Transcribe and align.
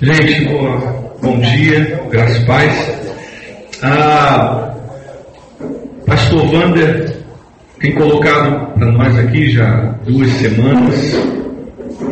Gente, 0.00 0.44
bom 1.20 1.40
dia, 1.40 2.00
graças 2.08 2.40
e 2.40 2.46
paz. 2.46 3.80
Ah, 3.82 4.72
Pastor 6.06 6.46
Vander 6.46 7.16
tem 7.80 7.92
colocado 7.96 8.74
para 8.74 8.92
nós 8.92 9.18
aqui 9.18 9.50
já 9.50 9.98
duas 10.06 10.28
semanas, 10.34 11.14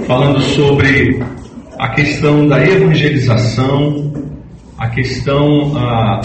falando 0.04 0.41
sobre 0.41 1.22
a 1.79 1.91
questão 1.91 2.49
da 2.49 2.61
evangelização, 2.67 4.12
a 4.76 4.88
questão 4.88 5.72
ah, 5.76 6.21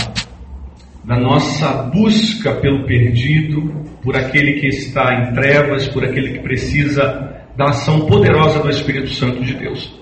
da 1.03 1.19
nossa 1.19 1.83
busca 1.93 2.55
pelo 2.55 2.87
perdido, 2.87 3.71
por 4.01 4.17
aquele 4.17 4.53
que 4.53 4.65
está 4.65 5.13
em 5.13 5.33
trevas, 5.35 5.87
por 5.89 6.03
aquele 6.03 6.31
que 6.31 6.39
precisa 6.39 7.35
da 7.55 7.65
ação 7.65 8.07
poderosa 8.07 8.57
do 8.61 8.69
Espírito 8.71 9.11
Santo 9.11 9.43
de 9.43 9.53
Deus. 9.53 10.01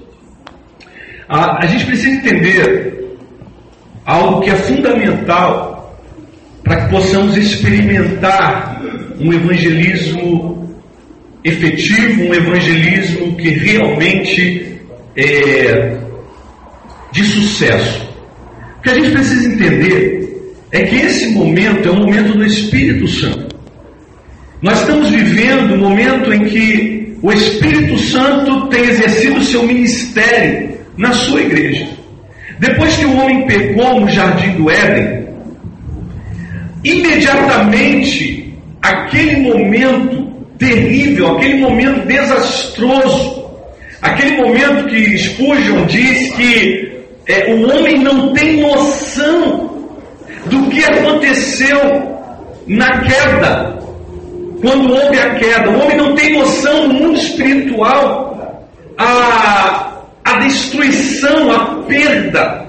A, 1.30 1.64
a 1.64 1.68
gente 1.68 1.86
precisa 1.86 2.10
entender 2.10 3.18
algo 4.04 4.42
que 4.42 4.50
é 4.50 4.56
fundamental 4.56 5.96
para 6.64 6.82
que 6.82 6.90
possamos 6.90 7.38
experimentar 7.38 8.82
um 9.20 9.32
evangelismo 9.32 10.76
efetivo, 11.44 12.24
um 12.24 12.34
evangelismo 12.34 13.36
que 13.36 13.50
realmente 13.50 14.80
é 15.16 16.00
de 17.12 17.24
sucesso. 17.24 18.10
O 18.80 18.82
que 18.82 18.90
a 18.90 18.94
gente 18.96 19.12
precisa 19.12 19.54
entender 19.54 20.56
é 20.72 20.84
que 20.84 20.96
esse 20.96 21.30
momento 21.30 21.90
é 21.90 21.92
o 21.92 21.96
momento 21.96 22.38
do 22.38 22.46
Espírito 22.46 23.08
Santo. 23.08 23.56
Nós 24.62 24.82
estamos 24.82 25.10
vivendo 25.10 25.76
um 25.76 25.78
momento 25.78 26.34
em 26.34 26.44
que 26.46 27.18
o 27.22 27.32
Espírito 27.32 27.98
Santo 28.00 28.68
tem 28.68 28.82
exercido 28.82 29.44
seu 29.44 29.64
ministério 29.64 30.69
na 31.00 31.14
sua 31.14 31.42
igreja. 31.42 31.88
Depois 32.60 32.94
que 32.98 33.06
o 33.06 33.18
homem 33.18 33.48
pecou 33.48 34.02
no 34.02 34.10
jardim 34.10 34.52
do 34.58 34.70
Éden, 34.70 35.30
imediatamente 36.84 38.54
aquele 38.82 39.38
momento 39.38 40.28
terrível, 40.58 41.38
aquele 41.38 41.62
momento 41.62 42.06
desastroso, 42.06 43.50
aquele 44.02 44.42
momento 44.42 44.90
que 44.90 45.18
Spurgeon 45.18 45.86
diz 45.86 46.36
que 46.36 46.92
é, 47.28 47.54
o 47.54 47.70
homem 47.70 48.00
não 48.00 48.34
tem 48.34 48.58
noção 48.60 49.70
do 50.48 50.70
que 50.70 50.84
aconteceu 50.84 51.80
na 52.68 53.00
queda, 53.00 53.80
quando 54.60 54.92
houve 54.92 55.18
a 55.18 55.36
queda. 55.36 55.70
O 55.70 55.82
homem 55.82 55.96
não 55.96 56.14
tem 56.14 56.38
noção 56.38 56.90
do 56.90 56.94
mundo 56.96 57.16
espiritual, 57.16 58.68
a, 58.98 59.89
a 60.30 60.40
destruição, 60.40 61.52
a 61.52 61.84
perda. 61.84 62.66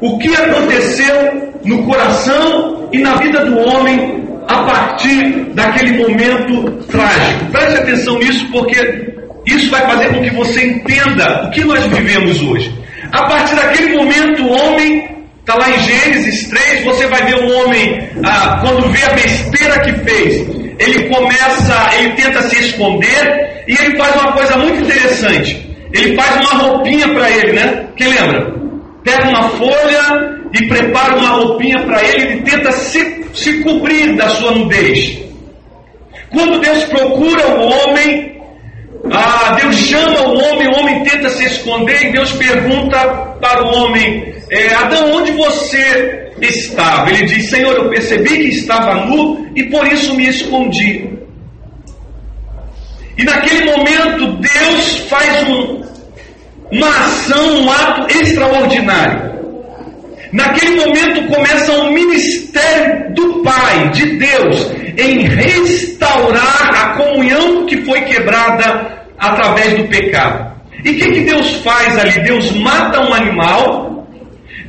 O 0.00 0.18
que 0.18 0.34
aconteceu 0.34 1.52
no 1.64 1.82
coração 1.84 2.88
e 2.92 2.98
na 2.98 3.16
vida 3.16 3.44
do 3.44 3.58
homem 3.58 4.28
a 4.48 4.62
partir 4.64 5.44
daquele 5.54 5.98
momento 5.98 6.72
trágico. 6.86 7.44
Preste 7.52 7.78
atenção 7.78 8.18
nisso, 8.18 8.46
porque 8.50 9.12
isso 9.46 9.70
vai 9.70 9.82
fazer 9.82 10.08
com 10.14 10.22
que 10.22 10.30
você 10.30 10.66
entenda 10.66 11.46
o 11.46 11.50
que 11.50 11.64
nós 11.64 11.84
vivemos 11.86 12.42
hoje. 12.42 12.74
A 13.12 13.24
partir 13.24 13.54
daquele 13.54 13.96
momento, 13.96 14.42
o 14.42 14.50
homem, 14.50 15.08
está 15.40 15.54
lá 15.54 15.70
em 15.70 15.78
Gênesis 15.80 16.48
3, 16.48 16.84
você 16.84 17.06
vai 17.06 17.22
ver 17.24 17.36
o 17.36 17.52
homem, 17.58 18.08
ah, 18.24 18.58
quando 18.60 18.88
vê 18.90 19.02
a 19.04 19.10
besteira 19.10 19.80
que 19.80 19.92
fez, 20.04 20.46
ele 20.78 21.08
começa, 21.08 21.90
ele 21.98 22.10
tenta 22.14 22.42
se 22.42 22.56
esconder 22.58 23.64
e 23.66 23.72
ele 23.72 23.96
faz 23.96 24.14
uma 24.14 24.32
coisa 24.32 24.56
muito 24.56 24.84
interessante. 24.84 25.69
Ele 25.92 26.14
faz 26.14 26.36
uma 26.36 26.62
roupinha 26.62 27.08
para 27.08 27.30
ele, 27.30 27.52
né? 27.52 27.86
Quem 27.96 28.08
lembra? 28.08 28.54
Pega 29.02 29.28
uma 29.28 29.48
folha 29.50 30.40
e 30.52 30.66
prepara 30.66 31.16
uma 31.16 31.28
roupinha 31.30 31.82
para 31.84 32.02
ele, 32.02 32.22
ele 32.22 32.42
tenta 32.42 32.70
se, 32.72 33.24
se 33.32 33.62
cobrir 33.62 34.16
da 34.16 34.28
sua 34.30 34.52
nudez. 34.52 35.18
Quando 36.30 36.60
Deus 36.60 36.84
procura 36.84 37.46
o 37.48 37.62
homem, 37.62 38.40
ah, 39.12 39.56
Deus 39.60 39.76
chama 39.76 40.20
o 40.22 40.38
homem, 40.38 40.68
o 40.68 40.80
homem 40.80 41.02
tenta 41.02 41.28
se 41.30 41.44
esconder 41.44 42.06
e 42.06 42.12
Deus 42.12 42.32
pergunta 42.32 42.98
para 43.40 43.64
o 43.64 43.74
homem: 43.74 44.34
é, 44.50 44.74
Adão, 44.74 45.12
onde 45.12 45.32
você 45.32 46.30
estava? 46.40 47.10
Ele 47.10 47.24
diz: 47.24 47.48
Senhor, 47.48 47.74
eu 47.74 47.88
percebi 47.88 48.38
que 48.38 48.48
estava 48.48 49.06
nu 49.06 49.50
e 49.56 49.64
por 49.64 49.86
isso 49.88 50.14
me 50.14 50.28
escondi. 50.28 51.19
E 53.20 53.24
naquele 53.24 53.66
momento 53.66 54.38
Deus 54.38 54.96
faz 55.10 55.46
um, 55.46 55.82
uma 56.72 56.88
ação, 56.88 57.64
um 57.64 57.70
ato 57.70 58.18
extraordinário. 58.18 59.30
Naquele 60.32 60.76
momento 60.76 61.26
começa 61.28 61.70
um 61.70 61.92
ministério 61.92 63.12
do 63.14 63.42
Pai, 63.42 63.90
de 63.90 64.16
Deus, 64.16 64.72
em 64.96 65.28
restaurar 65.28 66.70
a 66.72 66.96
comunhão 66.96 67.66
que 67.66 67.82
foi 67.82 68.00
quebrada 68.02 69.04
através 69.18 69.74
do 69.74 69.84
pecado. 69.88 70.58
E 70.82 70.88
o 70.88 70.98
que, 70.98 71.10
que 71.10 71.20
Deus 71.20 71.56
faz 71.56 71.98
ali? 71.98 72.20
Deus 72.20 72.52
mata 72.52 73.02
um 73.02 73.12
animal, 73.12 73.99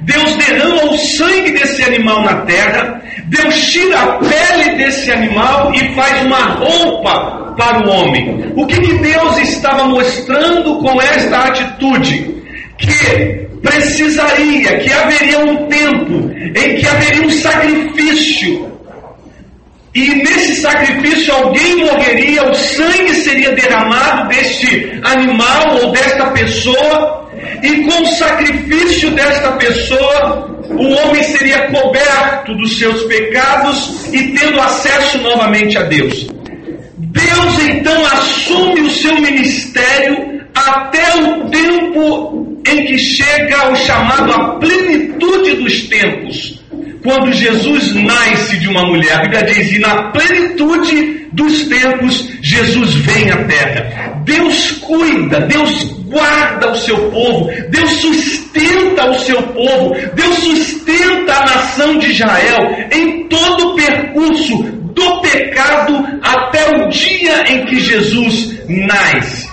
Deus 0.02 0.36
derrama 0.36 0.92
o 0.92 0.98
sangue 0.98 1.52
desse 1.52 1.84
animal 1.84 2.24
na 2.24 2.42
terra, 2.42 3.02
Deus 3.26 3.72
tira 3.72 4.00
a 4.00 4.08
pele 4.18 4.76
desse 4.78 5.12
animal 5.12 5.74
e 5.74 5.94
faz 5.94 6.26
uma 6.26 6.40
roupa 6.56 7.54
para 7.56 7.86
o 7.86 7.90
homem. 7.90 8.52
O 8.56 8.66
que, 8.66 8.80
que 8.80 8.94
Deus 8.96 9.38
estava 9.38 9.86
mostrando 9.86 10.80
com 10.80 11.02
esta 11.02 11.38
atitude? 11.40 12.42
Que 12.78 13.48
precisaria, 13.62 14.80
que 14.80 14.92
haveria 14.92 15.40
um 15.40 15.68
tempo 15.68 16.32
em 16.34 16.76
que 16.76 16.88
haveria 16.88 17.28
um 17.28 17.30
sacrifício. 17.30 18.72
E 19.94 20.08
nesse 20.16 20.62
sacrifício 20.62 21.34
alguém 21.34 21.86
morreria, 21.86 22.50
o 22.50 22.56
sangue 22.56 23.14
seria 23.14 23.52
derramado 23.52 24.30
deste 24.30 25.00
animal 25.04 25.76
ou 25.82 25.92
desta 25.92 26.28
pessoa, 26.32 27.21
e 27.62 27.84
com 27.84 28.02
o 28.02 28.08
sacrifício 28.08 29.12
desta 29.12 29.52
pessoa, 29.54 30.50
o 30.70 30.88
homem 30.88 31.24
seria 31.24 31.70
coberto 31.70 32.56
dos 32.56 32.78
seus 32.78 33.04
pecados 33.04 34.08
e 34.12 34.30
tendo 34.30 34.60
acesso 34.60 35.18
novamente 35.20 35.78
a 35.78 35.84
Deus. 35.84 36.28
Deus 36.98 37.60
então 37.70 38.06
assume 38.08 38.82
o 38.82 38.90
seu 38.90 39.20
ministério 39.20 40.42
até 40.56 41.16
o 41.16 41.50
tempo 41.50 42.62
em 42.66 42.86
que 42.86 42.98
chega 42.98 43.72
o 43.72 43.76
chamado 43.76 44.32
a 44.32 44.56
plenitude 44.60 45.56
dos 45.56 45.88
tempos. 45.88 46.62
Quando 47.04 47.32
Jesus 47.34 47.94
nasce 47.96 48.58
de 48.58 48.68
uma 48.68 48.86
mulher, 48.86 49.14
a 49.14 49.22
Bíblia 49.22 49.44
diz, 49.44 49.72
e 49.72 49.80
na 49.80 50.12
plenitude 50.12 51.21
dos 51.32 51.64
tempos, 51.64 52.30
Jesus 52.42 52.96
vem 52.96 53.32
à 53.32 53.44
terra. 53.46 54.22
Deus 54.24 54.72
cuida, 54.82 55.42
Deus 55.42 55.84
guarda 56.06 56.72
o 56.72 56.78
seu 56.78 56.98
povo, 57.10 57.50
Deus 57.70 57.90
sustenta 57.90 59.10
o 59.10 59.20
seu 59.20 59.42
povo, 59.44 59.96
Deus 60.14 60.36
sustenta 60.38 61.34
a 61.34 61.46
nação 61.46 61.98
de 61.98 62.12
Israel 62.12 62.88
em 62.92 63.28
todo 63.28 63.70
o 63.70 63.76
percurso 63.76 64.64
do 64.94 65.22
pecado 65.22 66.06
até 66.22 66.70
o 66.78 66.90
dia 66.90 67.44
em 67.50 67.66
que 67.66 67.80
Jesus 67.80 68.60
nasce. 68.68 69.50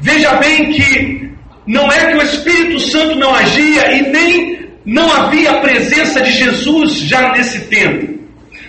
Veja 0.00 0.34
bem 0.36 0.72
que 0.72 1.30
não 1.66 1.92
é 1.92 2.12
que 2.12 2.16
o 2.16 2.22
Espírito 2.22 2.80
Santo 2.80 3.16
não 3.16 3.34
agia 3.34 3.92
e 3.92 4.10
nem 4.10 4.60
não 4.86 5.12
havia 5.12 5.50
a 5.50 5.60
presença 5.60 6.22
de 6.22 6.32
Jesus 6.32 6.94
já 7.00 7.32
nesse 7.32 7.60
tempo. 7.66 8.18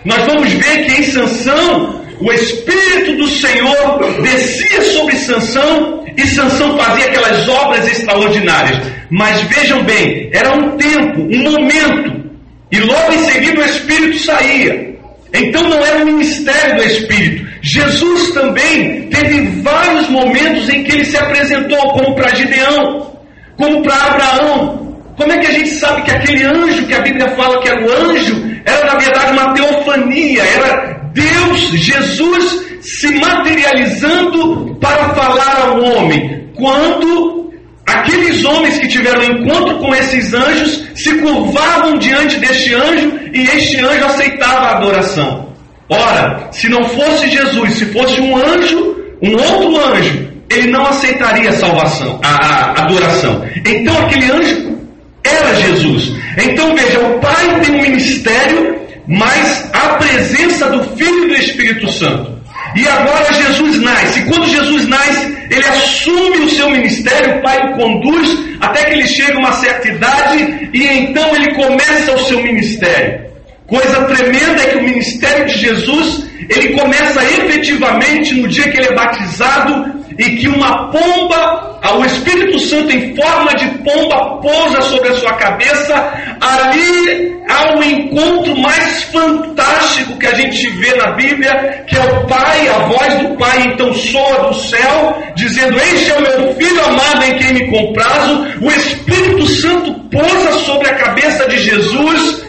Nós 0.04 0.26
vamos 0.26 0.52
ver 0.52 0.86
que 0.86 1.02
em 1.02 1.04
Sansão 1.04 2.01
o 2.22 2.32
Espírito 2.32 3.16
do 3.18 3.28
Senhor 3.28 4.22
descia 4.22 4.82
sobre 4.84 5.16
Sansão 5.18 6.06
e 6.16 6.28
Sansão 6.28 6.78
fazia 6.78 7.06
aquelas 7.06 7.48
obras 7.50 7.88
extraordinárias. 7.88 8.80
Mas 9.10 9.42
vejam 9.44 9.84
bem, 9.84 10.30
era 10.34 10.54
um 10.54 10.78
tempo, 10.78 11.22
um 11.22 11.52
momento, 11.52 12.30
e 12.72 12.80
logo 12.80 13.14
em 13.14 13.26
seguida 13.26 13.60
o 13.60 13.66
Espírito 13.66 14.20
saía. 14.20 14.92
Então 15.34 15.64
não 15.64 15.84
era 15.86 16.04
o 16.04 16.06
ministério 16.06 16.76
do 16.76 16.84
Espírito. 16.84 17.50
Jesus 17.62 18.32
também 18.32 19.08
teve 19.10 19.62
vários 19.62 20.10
momentos 20.10 20.70
em 20.70 20.84
que 20.84 20.92
ele 20.92 21.06
se 21.06 21.18
apresentou, 21.18 21.80
como 21.94 22.16
para 22.16 22.36
Gideão, 22.36 23.12
como 23.58 23.82
para 23.82 23.96
Abraão. 23.96 24.92
Como 25.18 25.32
é 25.32 25.38
que 25.38 25.48
a 25.48 25.52
gente 25.52 25.70
sabe 25.70 26.04
que 26.04 26.12
aquele 26.12 26.44
anjo 26.44 26.86
que 26.86 26.94
a 26.94 27.02
Bíblia 27.02 27.30
fala 27.30 27.62
que 27.62 27.70
era 27.70 27.86
o 27.86 27.92
anjo, 27.92 28.44
era 28.66 28.86
na 28.86 28.98
verdade 28.98 29.32
uma 29.32 29.54
teofania, 29.54 30.44
era 30.44 31.01
Deus, 31.14 31.60
Jesus 31.72 32.62
se 32.82 33.12
materializando 33.16 34.76
para 34.80 35.14
falar 35.14 35.68
ao 35.68 35.84
homem. 35.84 36.50
Quando 36.56 37.52
aqueles 37.86 38.44
homens 38.44 38.80
que 38.80 38.88
tiveram 38.88 39.24
encontro 39.24 39.78
com 39.80 39.94
esses 39.96 40.34
anjos 40.34 40.84
se 40.96 41.14
curvavam 41.16 41.98
diante 41.98 42.40
deste 42.40 42.74
anjo 42.74 43.20
e 43.34 43.42
este 43.42 43.80
anjo 43.80 44.06
aceitava 44.06 44.68
a 44.68 44.78
adoração. 44.78 45.52
Ora, 45.90 46.48
se 46.52 46.70
não 46.70 46.84
fosse 46.86 47.30
Jesus, 47.30 47.76
se 47.76 47.86
fosse 47.88 48.22
um 48.22 48.38
anjo, 48.38 48.96
um 49.22 49.34
outro 49.34 49.94
anjo, 49.94 50.32
ele 50.50 50.72
não 50.72 50.86
aceitaria 50.86 51.50
a 51.50 51.54
salvação, 51.54 52.20
a, 52.24 52.30
a 52.30 52.84
adoração. 52.84 53.46
Então 53.66 53.98
aquele 54.06 54.32
anjo 54.32 54.78
era 55.24 55.56
Jesus. 55.56 56.14
Então 56.38 56.76
veja, 56.76 57.00
o 57.00 57.20
Pai 57.20 57.62
tem 57.62 57.76
um 57.76 57.82
ministério, 57.82 58.81
mas 59.08 59.70
a 59.74 59.96
presença 59.96 60.70
do 60.70 60.84
Filho 60.96 61.26
e 61.26 61.28
do 61.30 61.36
Espírito 61.36 61.92
Santo. 61.92 62.42
E 62.76 62.88
agora 62.88 63.34
Jesus 63.34 63.82
nasce. 63.82 64.22
Quando 64.26 64.48
Jesus 64.48 64.88
nasce, 64.88 65.38
ele 65.50 65.68
assume 65.68 66.38
o 66.40 66.50
seu 66.50 66.70
ministério, 66.70 67.38
o 67.38 67.42
Pai 67.42 67.58
o 67.68 67.78
conduz 67.78 68.40
até 68.62 68.86
que 68.86 68.94
ele 68.94 69.08
chega 69.08 69.36
a 69.36 69.40
uma 69.40 69.52
certa 69.54 69.90
idade 69.90 70.70
e 70.74 70.88
então 70.88 71.36
ele 71.36 71.54
começa 71.54 72.14
o 72.14 72.26
seu 72.26 72.42
ministério. 72.42 73.32
Coisa 73.68 74.04
tremenda 74.04 74.62
é 74.62 74.68
que 74.68 74.78
o 74.78 74.84
ministério 74.84 75.46
de 75.46 75.58
Jesus, 75.58 76.28
ele 76.50 76.78
começa 76.78 77.24
efetivamente 77.24 78.34
no 78.36 78.48
dia 78.48 78.70
que 78.70 78.78
ele 78.78 78.88
é 78.88 78.96
batizado 78.96 80.02
e 80.18 80.38
que 80.38 80.48
uma 80.48 80.92
pomba, 80.92 81.80
o 81.98 82.06
Espírito 82.06 82.60
Santo 82.60 82.92
em 82.92 83.16
forma 83.16 83.54
de 83.56 83.68
pomba 83.80 84.40
pousa 84.42 84.82
sobre 84.82 85.10
a 85.10 85.16
sua 85.16 85.34
cabeça, 85.34 86.14
ali 86.40 87.36
há 87.48 87.76
um 87.76 87.84
encontro 87.84 88.58
mais 88.58 89.04
fantástico 89.04 90.18
que 90.18 90.28
a 90.28 90.34
gente 90.34 90.70
vê 90.70 90.96
na 90.96 91.12
Bíblia, 91.12 91.84
que 91.88 91.98
é 91.98 92.02
o 92.02 92.28
Pai, 92.28 92.68
a 92.68 92.80
voz 92.88 93.14
do 93.16 93.38
Pai 93.38 93.62
então 93.68 93.94
soa 93.94 94.50
do 94.50 94.54
céu, 94.56 95.22
dizendo: 95.36 95.78
Este 95.78 96.12
é 96.12 96.18
o 96.18 96.22
meu 96.22 96.56
filho 96.56 96.86
amado 96.86 97.24
em 97.24 97.38
quem 97.38 97.54
me 97.54 97.68
comprazo. 97.68 98.48
O 98.62 98.72
Espírito 98.72 99.46
Santo 99.48 99.94
pousa 100.10 100.52
sobre 100.60 100.90
a 100.90 100.96
cabeça 100.96 101.48
de 101.48 101.58
Jesus. 101.58 102.42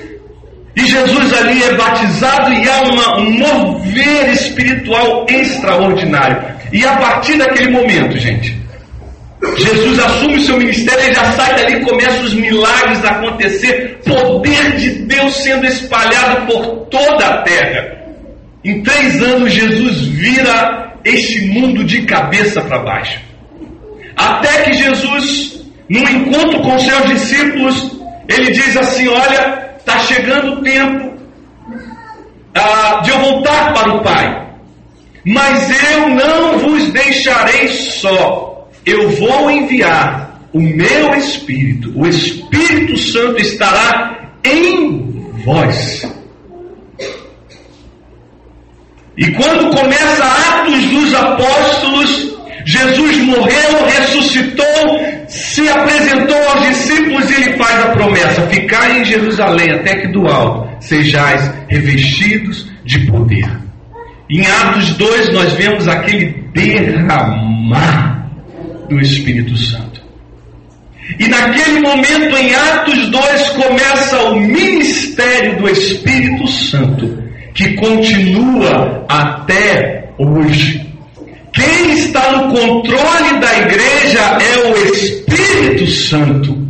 E 0.74 0.86
Jesus 0.86 1.32
ali 1.34 1.62
é 1.64 1.74
batizado 1.74 2.50
e 2.50 2.66
há 2.66 2.80
uma, 2.82 3.18
um 3.18 3.30
mover 3.30 4.30
espiritual 4.30 5.26
extraordinário. 5.28 6.42
E 6.72 6.82
a 6.86 6.96
partir 6.96 7.36
daquele 7.36 7.70
momento, 7.70 8.18
gente, 8.18 8.62
Jesus 9.58 9.98
assume 9.98 10.36
o 10.36 10.40
seu 10.40 10.56
ministério, 10.56 11.04
ele 11.04 11.14
já 11.14 11.32
sai 11.32 11.54
dali 11.56 11.74
e 11.74 11.84
começa 11.84 12.22
os 12.22 12.34
milagres 12.34 13.04
a 13.04 13.10
acontecer, 13.10 13.98
poder 14.04 14.76
de 14.76 14.90
Deus 15.02 15.34
sendo 15.42 15.66
espalhado 15.66 16.46
por 16.46 16.86
toda 16.86 17.26
a 17.26 17.42
terra. 17.42 18.02
Em 18.64 18.82
três 18.82 19.20
anos, 19.20 19.52
Jesus 19.52 20.02
vira 20.06 20.92
este 21.04 21.46
mundo 21.46 21.82
de 21.84 22.02
cabeça 22.02 22.60
para 22.62 22.84
baixo. 22.84 23.20
Até 24.16 24.62
que 24.62 24.74
Jesus, 24.74 25.64
num 25.88 26.08
encontro 26.08 26.60
com 26.60 26.78
seus 26.78 27.04
discípulos, 27.06 28.00
ele 28.28 28.52
diz 28.52 28.76
assim: 28.76 29.08
Olha, 29.08 29.72
está 29.76 29.98
chegando 30.00 30.52
o 30.52 30.62
tempo 30.62 31.16
ah, 32.54 33.00
de 33.02 33.10
eu 33.10 33.18
voltar 33.18 33.72
para 33.72 33.94
o 33.94 34.02
Pai. 34.02 34.42
Mas 35.24 35.68
eu 35.92 36.08
não 36.10 36.58
vos 36.58 36.92
deixarei 36.92 37.66
só. 37.68 38.51
Eu 38.84 39.11
vou 39.11 39.50
enviar 39.50 40.40
o 40.52 40.61
meu 40.61 41.14
Espírito. 41.14 41.93
O 41.94 42.06
Espírito 42.06 42.96
Santo 42.99 43.40
estará 43.40 44.32
em 44.44 45.32
vós. 45.44 46.11
E 49.17 49.31
quando 49.32 49.76
começa 49.76 50.25
Atos 50.25 50.84
dos 50.87 51.14
Apóstolos, 51.14 52.32
Jesus 52.64 53.17
morreu, 53.19 53.87
ressuscitou, 53.87 55.00
se 55.28 55.69
apresentou 55.69 56.49
aos 56.49 56.69
discípulos 56.69 57.31
e 57.31 57.35
ele 57.35 57.56
faz 57.56 57.85
a 57.85 57.88
promessa: 57.88 58.46
ficar 58.49 58.99
em 58.99 59.05
Jerusalém 59.05 59.70
até 59.70 59.96
que 59.96 60.08
do 60.08 60.26
alto 60.26 60.69
sejais 60.81 61.52
revestidos 61.69 62.70
de 62.85 63.00
poder. 63.06 63.49
Em 64.31 64.46
Atos 64.46 64.94
2 64.94 65.32
nós 65.35 65.52
vemos 65.52 65.87
aquele 65.88 66.44
derramar 66.55 68.12
do 68.92 69.00
Espírito 69.00 69.56
Santo. 69.56 70.02
E 71.18 71.26
naquele 71.28 71.80
momento, 71.80 72.36
em 72.36 72.54
Atos 72.54 73.08
2, 73.10 73.48
começa 73.50 74.22
o 74.24 74.40
ministério 74.40 75.58
do 75.58 75.68
Espírito 75.68 76.46
Santo, 76.46 77.22
que 77.54 77.74
continua 77.74 79.04
até 79.08 80.10
hoje. 80.18 80.86
Quem 81.52 81.92
está 81.92 82.32
no 82.32 82.54
controle 82.54 83.40
da 83.40 83.58
igreja 83.58 84.20
é 84.20 84.70
o 84.70 84.94
Espírito 84.94 85.86
Santo. 85.86 86.62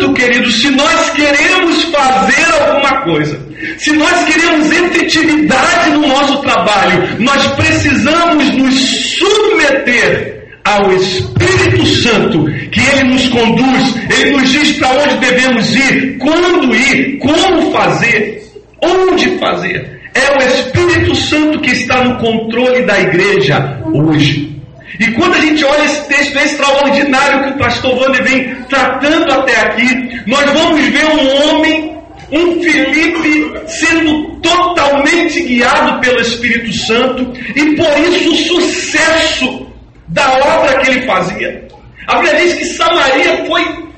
Portanto, 0.00 0.14
queridos, 0.14 0.62
se 0.62 0.70
nós 0.70 1.10
queremos 1.10 1.84
fazer 1.84 2.62
alguma 2.62 3.02
coisa, 3.02 3.38
se 3.76 3.92
nós 3.92 4.24
queremos 4.24 4.70
efetividade 4.70 5.90
no 5.90 6.08
nosso 6.08 6.38
trabalho, 6.38 7.06
nós 7.18 7.46
precisamos 7.48 8.50
nos 8.56 8.74
submeter 9.18 10.48
ao 10.64 10.90
Espírito 10.92 11.84
Santo, 11.86 12.44
que 12.70 12.80
Ele 12.80 13.12
nos 13.12 13.28
conduz, 13.28 13.94
Ele 14.08 14.30
nos 14.38 14.48
diz 14.48 14.72
para 14.78 15.02
onde 15.02 15.16
devemos 15.18 15.76
ir, 15.76 16.16
quando 16.18 16.74
ir, 16.74 17.18
como 17.18 17.70
fazer, 17.70 18.42
onde 18.82 19.38
fazer. 19.38 20.00
É 20.14 20.32
o 20.32 20.38
Espírito 20.38 21.14
Santo 21.14 21.60
que 21.60 21.72
está 21.72 22.02
no 22.04 22.16
controle 22.16 22.82
da 22.86 22.98
igreja 22.98 23.82
hoje. 23.92 24.59
E 25.00 25.10
quando 25.12 25.34
a 25.34 25.40
gente 25.40 25.64
olha 25.64 25.84
esse 25.84 26.06
texto 26.08 26.36
extraordinário 26.36 27.44
que 27.44 27.50
o 27.50 27.58
pastor 27.58 27.98
Wander 27.98 28.22
vem 28.22 28.54
tratando 28.68 29.32
até 29.32 29.56
aqui, 29.62 30.22
nós 30.26 30.44
vamos 30.52 30.80
ver 30.88 31.06
um 31.06 31.48
homem 31.48 32.00
um 32.30 32.62
Felipe 32.62 33.52
sendo 33.66 34.36
totalmente 34.36 35.42
guiado 35.42 36.00
pelo 36.00 36.20
Espírito 36.20 36.72
Santo 36.72 37.32
e 37.56 37.74
por 37.74 37.98
isso 37.98 38.30
o 38.30 38.60
sucesso 38.60 39.66
da 40.08 40.32
obra 40.34 40.78
que 40.78 40.90
ele 40.90 41.06
fazia. 41.06 41.68
A 42.06 42.18
Bíblia 42.18 42.40
diz 42.40 42.54
que 42.54 42.64
Samaria 42.66 43.46
foi 43.46 43.90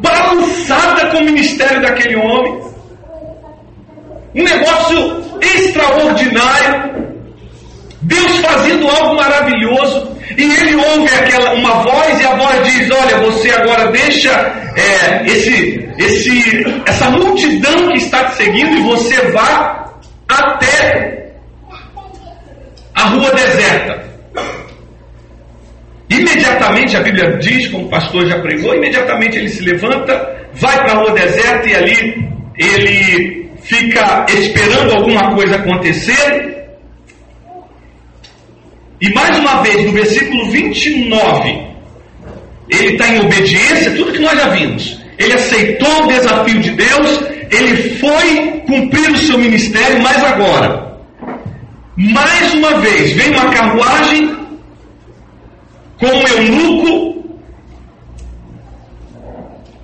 balançada 0.00 1.06
com 1.06 1.18
o 1.18 1.24
ministério 1.24 1.80
daquele 1.80 2.16
homem. 2.16 2.60
Um 4.34 4.44
negócio 4.44 5.24
extraordinário. 5.40 7.05
Deus 8.06 8.36
fazendo 8.38 8.88
algo 8.88 9.16
maravilhoso. 9.16 10.16
E 10.36 10.42
ele 10.42 10.76
ouve 10.76 11.14
aquela, 11.14 11.54
uma 11.54 11.82
voz 11.82 12.20
e 12.20 12.24
a 12.24 12.36
voz 12.36 12.64
diz: 12.64 12.90
Olha, 12.90 13.18
você 13.18 13.50
agora 13.50 13.90
deixa 13.90 14.30
é, 14.76 15.24
esse, 15.26 15.88
esse, 15.98 16.64
essa 16.86 17.10
multidão 17.10 17.88
que 17.88 17.98
está 17.98 18.24
te 18.26 18.36
seguindo 18.36 18.76
e 18.76 18.82
você 18.82 19.16
vá 19.30 19.92
até 20.28 21.32
a 22.94 23.02
rua 23.04 23.30
deserta. 23.30 24.06
Imediatamente 26.08 26.96
a 26.96 27.02
Bíblia 27.02 27.36
diz, 27.38 27.68
como 27.68 27.86
o 27.86 27.90
pastor 27.90 28.26
já 28.28 28.38
pregou, 28.38 28.74
imediatamente 28.74 29.38
ele 29.38 29.48
se 29.48 29.62
levanta, 29.64 30.36
vai 30.54 30.76
para 30.76 30.92
a 30.92 30.96
rua 30.96 31.12
deserta 31.12 31.68
e 31.68 31.74
ali 31.74 32.28
ele 32.56 33.50
fica 33.62 34.24
esperando 34.28 34.92
alguma 34.92 35.34
coisa 35.34 35.56
acontecer 35.56 36.55
e 39.00 39.12
mais 39.12 39.38
uma 39.38 39.62
vez, 39.62 39.84
no 39.84 39.92
versículo 39.92 40.50
29, 40.50 41.66
ele 42.68 42.92
está 42.92 43.08
em 43.08 43.20
obediência, 43.20 43.94
tudo 43.94 44.12
que 44.12 44.20
nós 44.20 44.38
já 44.38 44.48
vimos. 44.48 44.98
Ele 45.18 45.32
aceitou 45.34 46.04
o 46.04 46.08
desafio 46.08 46.60
de 46.60 46.70
Deus, 46.70 47.20
ele 47.50 47.98
foi 47.98 48.62
cumprir 48.66 49.10
o 49.10 49.18
seu 49.18 49.38
ministério, 49.38 50.02
mas 50.02 50.22
agora, 50.24 50.98
mais 51.96 52.54
uma 52.54 52.78
vez, 52.78 53.12
vem 53.12 53.30
uma 53.30 53.50
carruagem 53.50 54.34
com 55.98 56.06
um 56.06 56.28
eunuco, 56.28 57.16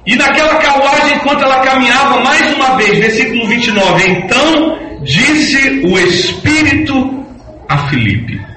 e 0.05 0.17
naquela 0.17 0.57
carruagem, 0.57 1.17
enquanto 1.17 1.45
ela 1.45 1.61
caminhava, 1.61 2.21
mais 2.21 2.55
uma 2.55 2.77
vez, 2.77 2.99
versículo 2.99 3.47
29, 3.47 4.11
então 4.11 4.79
disse 5.03 5.83
o 5.85 5.99
Espírito 5.99 7.25
a 7.69 7.89
Filipe 7.89 8.52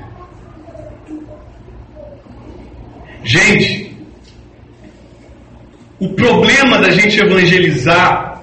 Gente, 3.26 3.92
o 6.00 6.10
problema 6.10 6.78
da 6.78 6.92
gente 6.92 7.20
evangelizar, 7.20 8.40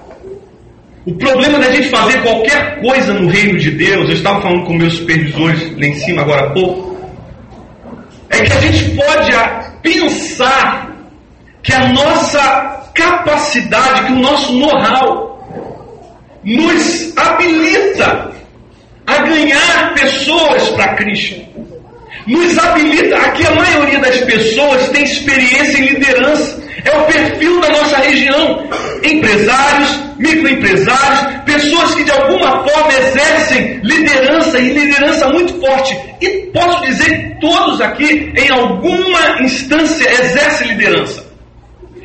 o 1.05 1.13
problema 1.15 1.57
da 1.57 1.71
gente 1.71 1.89
fazer 1.89 2.21
qualquer 2.21 2.81
coisa 2.81 3.13
no 3.13 3.29
reino 3.29 3.57
de 3.57 3.71
Deus, 3.71 4.09
eu 4.09 4.15
estava 4.15 4.41
falando 4.41 4.65
com 4.65 4.73
meus 4.73 4.95
supervisores 4.95 5.71
lá 5.77 5.85
em 5.85 5.93
cima 5.93 6.23
agora 6.23 6.47
há 6.47 6.49
pouco, 6.49 6.97
é 8.29 8.41
que 8.41 8.51
a 8.51 8.59
gente 8.59 8.95
pode 8.95 9.31
pensar 9.81 10.93
que 11.63 11.71
a 11.71 11.87
nossa 11.93 12.91
capacidade, 12.93 14.07
que 14.07 14.11
o 14.11 14.19
nosso 14.19 14.51
know-how 14.51 15.47
nos 16.43 17.17
habilita 17.17 18.31
a 19.07 19.17
ganhar 19.19 19.93
pessoas 19.93 20.69
para 20.71 20.95
Cristo 20.95 21.52
nos 22.27 22.57
habilita. 22.57 23.17
Aqui 23.17 23.45
a 23.45 23.55
maioria 23.55 23.99
das 23.99 24.17
pessoas 24.21 24.89
tem 24.89 25.03
experiência 25.03 25.77
em 25.79 25.85
liderança. 25.87 26.63
É 26.85 26.89
É 26.89 26.97
o 26.97 27.05
perfil 27.05 27.61
da 27.61 27.69
nossa 27.69 27.97
região. 27.97 28.69
Empresários, 29.03 30.03
microempresários, 30.17 31.41
pessoas 31.45 31.95
que 31.95 32.03
de 32.03 32.11
alguma 32.11 32.67
forma 32.67 32.93
exercem 32.93 33.79
liderança 33.83 34.59
e 34.59 34.73
liderança 34.73 35.29
muito 35.29 35.59
forte. 35.59 35.97
E 36.21 36.29
posso 36.53 36.85
dizer 36.85 37.09
que 37.09 37.39
todos 37.39 37.79
aqui, 37.81 38.31
em 38.35 38.49
alguma 38.51 39.41
instância, 39.41 40.09
exercem 40.09 40.69
liderança. 40.69 41.23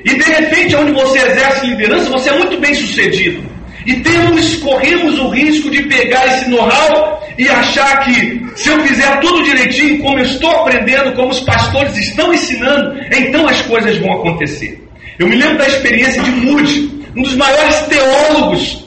E 0.05 0.15
de 0.15 0.23
repente, 0.23 0.77
onde 0.77 0.93
você 0.93 1.19
exerce 1.19 1.67
liderança, 1.67 2.11
você 2.11 2.31
é 2.31 2.39
muito 2.39 2.59
bem 2.59 2.75
sucedido. 2.75 3.43
E 3.85 3.95
temos, 4.01 4.57
corremos 4.57 5.19
o 5.19 5.29
risco 5.29 5.71
de 5.71 5.83
pegar 5.85 6.27
esse 6.27 6.49
know-how 6.51 7.23
e 7.39 7.49
achar 7.49 8.01
que 8.01 8.45
se 8.57 8.69
eu 8.69 8.81
fizer 8.81 9.21
tudo 9.21 9.45
direitinho, 9.45 10.03
como 10.03 10.19
eu 10.19 10.25
estou 10.25 10.51
aprendendo, 10.51 11.13
como 11.15 11.29
os 11.29 11.41
pastores 11.41 11.97
estão 11.97 12.35
ensinando, 12.35 13.01
então 13.13 13.47
as 13.47 13.63
coisas 13.63 13.97
vão 13.99 14.13
acontecer. 14.15 14.85
Eu 15.19 15.29
me 15.29 15.37
lembro 15.37 15.59
da 15.59 15.67
experiência 15.67 16.21
de 16.21 16.31
Moody, 16.33 17.07
um 17.17 17.23
dos 17.23 17.37
maiores 17.37 17.77
teólogos 17.83 18.85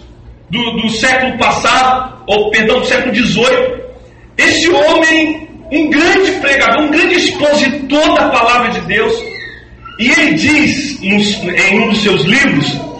do, 0.50 0.72
do 0.81 0.89
século 0.89 1.38
passado, 1.38 2.24
ou 2.27 2.51
perdão, 2.51 2.81
do 2.81 2.86
século 2.86 3.15
XVIII. 3.15 3.81
Esse 4.38 4.70
homem, 4.70 5.48
um 5.72 5.89
grande 5.89 6.31
pregador, 6.41 6.84
um 6.84 6.91
grande 6.91 7.15
expositor 7.15 8.15
da 8.15 8.29
palavra 8.29 8.72
de 8.72 8.81
Deus, 8.81 9.13
e 9.98 10.10
ele 10.10 10.34
diz 10.34 11.01
em 11.01 11.79
um 11.79 11.89
dos 11.89 12.03
seus 12.03 12.22
livros, 12.24 12.90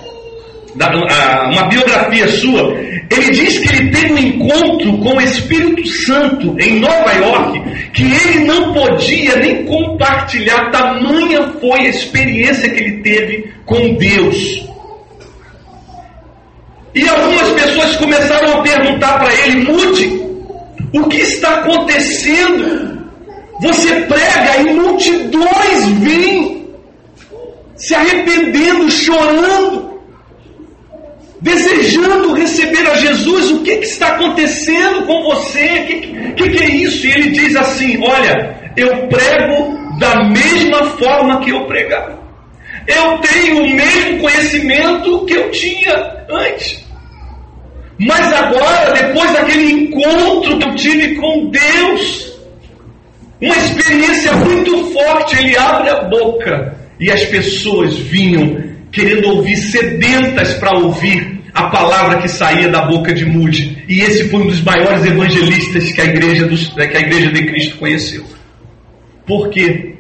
uma 0.76 1.64
biografia 1.68 2.28
sua, 2.28 2.74
ele 3.10 3.32
diz 3.32 3.58
que 3.58 3.68
ele 3.76 3.92
teve 3.92 4.14
um 4.14 4.18
encontro 4.18 4.98
com 5.00 5.18
o 5.18 5.22
Espírito 5.22 5.86
Santo 5.88 6.56
em 6.60 6.80
Nova 6.80 7.12
York, 7.14 7.62
que 7.94 8.04
ele 8.04 8.46
não 8.46 8.74
podia 8.74 9.36
nem 9.36 9.66
compartilhar, 9.66 10.72
tamanha 10.72 11.50
foi 11.60 11.80
a 11.80 11.90
experiência 11.90 12.70
que 12.70 12.80
ele 12.80 13.02
teve 13.02 13.54
com 13.66 13.96
Deus. 13.96 14.66
E 16.94 17.08
algumas 17.08 17.50
pessoas 17.50 17.96
começaram 17.98 18.60
a 18.60 18.62
perguntar 18.62 19.20
para 19.20 19.34
ele, 19.34 19.64
Mude, 19.64 20.22
o 20.94 21.08
que 21.08 21.18
está 21.18 21.60
acontecendo? 21.60 23.02
Você 23.62 23.94
prega 24.02 24.58
e 24.62 24.74
multidões 24.74 25.86
vêm 26.00 26.68
se 27.76 27.96
arrependendo, 27.96 28.90
chorando, 28.92 29.91
desejando 31.42 32.34
receber 32.34 32.88
a 32.88 32.96
Jesus. 32.96 33.52
O 33.52 33.64
que, 33.64 33.78
que 33.78 33.86
está 33.86 34.10
acontecendo 34.10 35.06
com 35.06 35.24
você? 35.24 35.66
O 35.66 35.86
que, 35.86 36.34
que, 36.36 36.50
que 36.50 36.64
é 36.64 36.70
isso? 36.70 37.08
E 37.08 37.12
ele 37.12 37.30
diz 37.32 37.56
assim: 37.56 37.98
Olha, 38.04 38.72
eu 38.78 39.08
prego 39.08 39.98
da 40.00 40.24
mesma 40.30 40.84
forma 40.98 41.42
que 41.42 41.52
eu 41.52 41.66
pregava. 41.66 42.20
Eu 42.88 43.20
tenho 43.20 43.64
o 43.64 43.70
mesmo 43.70 44.20
conhecimento 44.20 45.26
que 45.26 45.34
eu 45.34 45.52
tinha 45.52 46.26
antes. 46.30 46.84
Mas 48.00 48.34
agora, 48.34 48.94
depois 48.94 49.32
daquele 49.32 49.72
encontro 49.72 50.58
que 50.58 50.68
eu 50.68 50.76
tive 50.76 51.16
com 51.16 51.52
Deus, 51.52 52.34
uma 53.40 53.56
experiência 53.56 54.34
muito 54.34 54.92
forte, 54.92 55.38
ele 55.38 55.56
abre 55.56 55.90
a 55.90 56.04
boca 56.06 56.76
e 57.00 57.12
as 57.12 57.24
pessoas 57.26 57.96
vinham 57.96 58.72
querendo 58.92 59.36
ouvir, 59.36 59.56
sedentas 59.58 60.54
para 60.56 60.78
ouvir 60.80 61.31
a 61.54 61.64
palavra 61.64 62.22
que 62.22 62.28
saía 62.28 62.70
da 62.70 62.84
boca 62.86 63.14
de 63.14 63.26
Mude. 63.26 63.84
E 63.88 64.02
esse 64.02 64.30
foi 64.30 64.42
um 64.42 64.48
dos 64.48 64.62
maiores 64.62 65.06
evangelistas 65.06 65.92
que 65.92 66.02
a 66.02 66.06
igreja, 66.06 66.48
dos, 66.48 66.70
que 66.70 66.82
a 66.82 67.02
igreja 67.02 67.32
de 67.32 67.46
Cristo 67.46 67.78
conheceu. 67.78 68.24
Por 69.26 69.50
quê? 69.50 69.96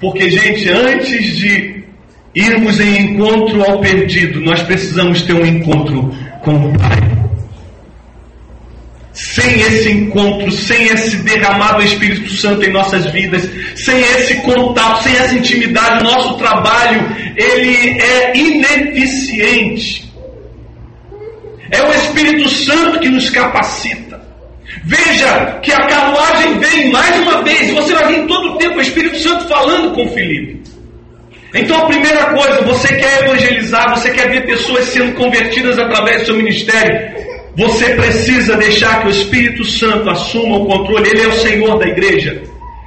Porque, 0.00 0.30
gente, 0.30 0.68
antes 0.68 1.36
de 1.36 1.82
irmos 2.34 2.80
em 2.80 2.98
encontro 2.98 3.62
ao 3.62 3.80
perdido, 3.80 4.40
nós 4.40 4.62
precisamos 4.62 5.22
ter 5.22 5.34
um 5.34 5.46
encontro 5.46 6.12
com 6.42 6.56
o 6.56 6.78
Pai. 6.78 6.98
Sem 9.12 9.60
esse 9.60 9.90
encontro, 9.90 10.50
sem 10.50 10.84
esse 10.86 11.18
derramado 11.18 11.82
Espírito 11.82 12.30
Santo 12.30 12.64
em 12.64 12.72
nossas 12.72 13.04
vidas, 13.12 13.48
sem 13.76 14.00
esse 14.00 14.36
contato, 14.36 15.02
sem 15.02 15.12
essa 15.12 15.34
intimidade, 15.34 16.02
nosso 16.02 16.38
trabalho 16.38 17.14
ele 17.36 18.00
é 18.00 18.36
ineficiente. 18.36 20.11
É 21.72 21.82
o 21.82 21.92
Espírito 21.92 22.48
Santo 22.50 23.00
que 23.00 23.08
nos 23.08 23.28
capacita. 23.30 24.20
Veja 24.84 25.58
que 25.62 25.72
a 25.72 25.86
carruagem 25.86 26.58
vem 26.58 26.90
mais 26.90 27.18
uma 27.20 27.42
vez, 27.42 27.72
você 27.72 27.94
vai 27.94 28.14
em 28.14 28.26
todo 28.26 28.52
o 28.52 28.58
tempo 28.58 28.78
o 28.78 28.80
Espírito 28.80 29.18
Santo 29.18 29.48
falando 29.48 29.94
com 29.94 30.08
Filipe. 30.08 30.62
Então 31.54 31.78
a 31.78 31.86
primeira 31.86 32.26
coisa, 32.26 32.62
você 32.62 32.88
quer 32.88 33.24
evangelizar, 33.24 33.90
você 33.90 34.10
quer 34.10 34.30
ver 34.30 34.46
pessoas 34.46 34.84
sendo 34.86 35.14
convertidas 35.14 35.78
através 35.78 36.20
do 36.20 36.26
seu 36.26 36.36
ministério, 36.36 37.12
você 37.54 37.94
precisa 37.94 38.56
deixar 38.56 39.02
que 39.02 39.08
o 39.08 39.10
Espírito 39.10 39.64
Santo 39.64 40.08
assuma 40.08 40.56
o 40.56 40.66
controle. 40.66 41.10
Ele 41.10 41.22
é 41.22 41.28
o 41.28 41.38
Senhor 41.38 41.78
da 41.78 41.86
igreja. 41.86 42.42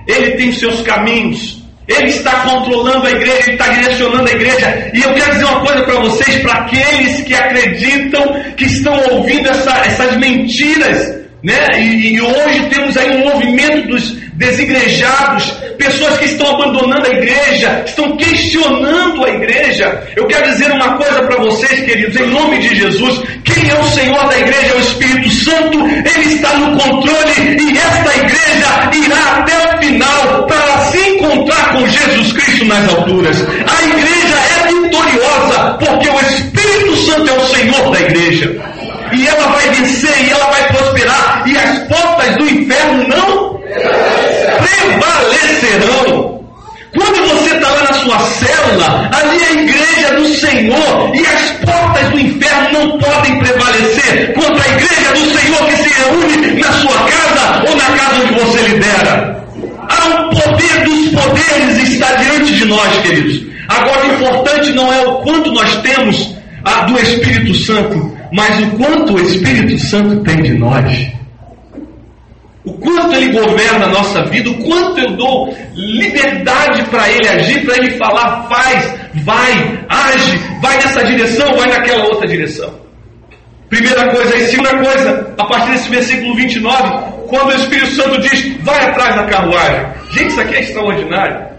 Ele 0.08 0.32
tem 0.32 0.50
os 0.50 0.60
seus 0.60 0.82
caminhos. 0.82 1.55
Ele 1.88 2.10
está 2.10 2.32
controlando 2.42 3.06
a 3.06 3.12
igreja, 3.12 3.44
ele 3.44 3.52
está 3.52 3.68
direcionando 3.68 4.28
a 4.28 4.32
igreja. 4.32 4.92
E 4.94 5.02
eu 5.02 5.14
quero 5.14 5.32
dizer 5.34 5.46
uma 5.46 5.60
coisa 5.62 5.84
para 5.84 6.00
vocês, 6.00 6.38
para 6.42 6.54
aqueles 6.54 7.22
que 7.22 7.34
acreditam, 7.34 8.44
que 8.58 8.66
estão 8.66 9.00
ouvindo 9.12 9.50
essa, 9.50 9.72
essas 9.86 10.18
mentiras, 10.18 11.26
né? 11.44 11.68
E, 11.78 12.16
e, 12.16 12.22
hoje 12.22 12.70
temos 12.72 12.98
aí 12.98 13.18
um 13.18 13.30
movimento 13.30 13.90
dos 13.90 14.16
desigrejados, 14.34 15.52
pessoas 15.78 16.18
que 16.18 16.26
estão 16.26 16.56
abandonando 16.56 17.06
a 17.06 17.16
igreja, 17.16 17.84
estão 17.86 18.18
questionando 18.18 19.24
a 19.24 19.30
igreja. 19.30 20.08
Eu 20.16 20.26
quero 20.26 20.50
dizer 20.50 20.72
uma 20.72 20.98
coisa 20.98 21.22
para 21.22 21.38
vocês, 21.44 21.82
queridos, 21.82 22.20
em 22.20 22.28
nome 22.32 22.58
de 22.58 22.76
Jesus: 22.76 23.22
quem 23.44 23.70
é 23.70 23.80
o 23.80 23.84
Senhor 23.90 24.28
da 24.28 24.40
igreja 24.40 24.74
é 24.74 24.76
o 24.76 24.80
Espírito 24.80 25.30
Santo, 25.30 25.86
Ele 25.86 26.34
está 26.34 26.58
no 26.58 26.80
controle 26.80 27.32
e 27.38 27.78
esta 27.78 28.18
igreja 28.18 29.06
irá 29.06 29.38
até 29.38 29.76
o 29.76 29.82
final 29.84 30.48
para 30.48 30.80
se 30.88 31.05
encontrar 31.36 31.74
com 31.74 31.88
Jesus 31.88 32.34
Cristo 32.34 32.66
nas 32.66 32.90
alturas. 32.90 33.38
A 33.42 33.84
igreja 33.84 34.36
é 34.58 34.68
vitoriosa 34.68 35.78
porque 35.80 36.10
o 36.10 36.20
Espírito 36.22 36.96
Santo 36.98 37.30
é 37.30 37.34
o 37.34 37.48
Senhor 37.48 37.92
da 37.92 38.00
igreja. 38.02 38.56
E 39.12 39.28
ela 39.28 39.48
vai 39.48 39.70
vencer, 39.70 40.26
e 40.26 40.32
ela 40.32 40.46
vai 40.46 40.68
prosperar, 40.68 41.44
e 41.46 41.58
as 41.58 41.80
portas 41.88 42.36
do 42.38 42.50
inferno 42.50 43.08
não 43.08 43.60
prevalecerão. 44.58 46.44
Quando 46.94 47.28
você 47.30 47.56
está 47.56 47.70
lá 47.70 47.84
na 47.84 47.94
sua 47.94 48.20
nós, 62.66 63.02
queridos. 63.02 63.46
Agora, 63.68 64.08
o 64.08 64.14
importante 64.14 64.72
não 64.72 64.92
é 64.94 65.06
o 65.08 65.16
quanto 65.22 65.52
nós 65.52 65.76
temos 65.82 66.36
do 66.88 67.00
Espírito 67.00 67.54
Santo, 67.54 68.18
mas 68.32 68.60
o 68.60 68.72
quanto 68.72 69.14
o 69.14 69.22
Espírito 69.22 69.78
Santo 69.80 70.24
tem 70.24 70.42
de 70.42 70.54
nós 70.54 71.16
o 72.66 72.74
quanto 72.74 73.16
Ele 73.16 73.32
governa 73.32 73.86
a 73.86 73.90
nossa 73.90 74.24
vida, 74.26 74.50
o 74.50 74.64
quanto 74.64 75.00
eu 75.00 75.16
dou 75.16 75.56
liberdade 75.76 76.84
para 76.90 77.10
Ele 77.10 77.28
agir, 77.30 77.64
para 77.64 77.78
Ele 77.78 77.92
falar, 77.92 78.48
faz, 78.50 78.94
vai, 79.24 79.86
age, 79.88 80.38
vai 80.62 80.76
nessa 80.78 81.04
direção, 81.06 81.56
vai 81.56 81.68
naquela 81.70 82.06
outra 82.06 82.28
direção. 82.28 82.74
Primeira 83.70 84.10
coisa, 84.10 84.36
e 84.36 84.48
segunda 84.48 84.78
coisa, 84.78 85.34
a 85.38 85.46
partir 85.46 85.72
desse 85.72 85.90
versículo 85.90 86.36
29, 86.36 87.28
quando 87.28 87.50
o 87.50 87.56
Espírito 87.56 87.92
Santo 87.92 88.22
diz, 88.22 88.58
vai 88.62 88.84
atrás 88.84 89.16
da 89.16 89.24
carruagem. 89.26 89.86
Gente, 90.12 90.28
isso 90.30 90.42
aqui 90.42 90.56
é 90.56 90.60
extraordinário. 90.62 91.55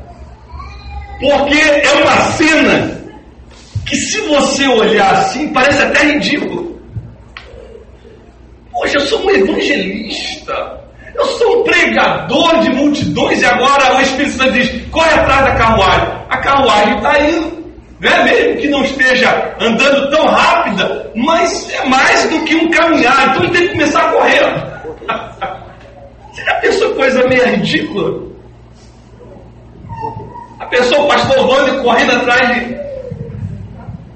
Porque 1.20 1.58
é 1.58 1.92
uma 2.02 2.16
cena 2.32 2.96
que 3.86 3.96
se 3.96 4.20
você 4.22 4.66
olhar 4.66 5.12
assim, 5.14 5.48
parece 5.48 5.82
até 5.82 6.02
ridículo. 6.04 6.76
Poxa, 8.72 8.98
eu 8.98 9.06
sou 9.06 9.24
um 9.24 9.30
evangelista. 9.30 10.80
Eu 11.14 11.24
sou 11.24 11.60
um 11.60 11.62
pregador 11.64 12.60
de 12.60 12.70
multidões 12.70 13.40
e 13.40 13.46
agora 13.46 13.96
o 13.96 14.00
Espírito 14.02 14.36
Santo 14.36 14.52
diz: 14.52 14.70
corre 14.90 15.14
atrás 15.14 15.44
da 15.46 15.54
carruagem. 15.54 16.08
A 16.28 16.36
carruagem 16.38 16.96
está 16.96 17.18
indo. 17.20 17.56
Né? 17.98 18.24
Mesmo 18.24 18.60
que 18.60 18.68
não 18.68 18.82
esteja 18.82 19.56
andando 19.58 20.10
tão 20.10 20.26
rápida, 20.26 21.10
mas 21.14 21.70
é 21.72 21.86
mais 21.86 22.28
do 22.28 22.44
que 22.44 22.54
um 22.54 22.70
caminhar. 22.70 23.30
Então 23.30 23.44
ele 23.44 23.52
tem 23.52 23.62
que 23.62 23.72
começar 23.72 24.02
a 24.02 24.12
correr. 24.12 24.42
Você 26.32 26.44
já 26.44 26.54
pensou 26.56 26.94
coisa 26.94 27.26
meio 27.26 27.46
ridícula? 27.46 28.35
A 30.58 30.66
pessoa, 30.66 31.02
o 31.02 31.08
pastor 31.08 31.48
Wander 31.48 31.82
correndo 31.82 32.12
atrás 32.12 32.54
de, 32.54 32.74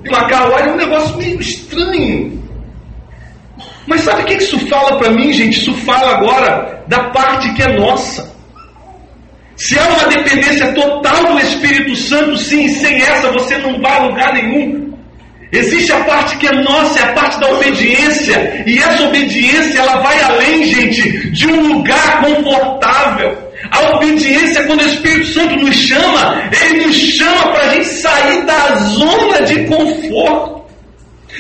de 0.03 0.09
uma 0.09 0.27
carruagem, 0.29 0.73
um 0.73 0.77
negócio 0.77 1.17
meio 1.17 1.41
estranho. 1.41 2.41
Mas 3.87 4.03
sabe 4.03 4.23
o 4.23 4.25
que 4.25 4.35
isso 4.35 4.59
fala 4.69 4.97
para 4.99 5.11
mim, 5.11 5.33
gente? 5.33 5.59
Isso 5.59 5.75
fala 5.75 6.17
agora 6.17 6.83
da 6.87 7.11
parte 7.11 7.53
que 7.55 7.63
é 7.63 7.79
nossa. 7.79 8.31
Se 9.57 9.79
há 9.79 9.87
uma 9.89 10.09
dependência 10.09 10.73
total 10.73 11.35
do 11.35 11.39
Espírito 11.41 11.95
Santo, 11.95 12.37
sim, 12.39 12.69
sem 12.69 13.03
essa 13.03 13.31
você 13.31 13.59
não 13.59 13.81
vai 13.81 13.99
a 13.99 14.05
lugar 14.05 14.33
nenhum. 14.33 14.91
Existe 15.53 15.93
a 15.93 16.05
parte 16.05 16.37
que 16.39 16.47
é 16.47 16.53
nossa, 16.63 17.01
é 17.01 17.03
a 17.03 17.13
parte 17.13 17.39
da 17.41 17.51
obediência. 17.51 18.63
E 18.67 18.79
essa 18.79 19.03
obediência, 19.03 19.81
ela 19.81 19.97
vai 20.01 20.23
além, 20.23 20.65
gente, 20.65 21.31
de 21.33 21.47
um 21.47 21.75
lugar 21.75 22.23
confortável. 22.23 23.50
A 23.71 23.97
obediência, 23.97 24.65
quando 24.65 24.81
o 24.81 24.87
Espírito 24.87 25.27
Santo 25.33 25.57
nos 25.57 25.75
chama, 25.75 26.43
ele 26.61 26.87
nos 26.87 26.97
chama 26.97 27.53
para 27.53 27.67
a 27.67 27.75
gente 27.75 27.89
sair 27.89 28.45
da 28.45 28.75
zona 28.75 29.43
de 29.43 29.65
conforto, 29.65 30.63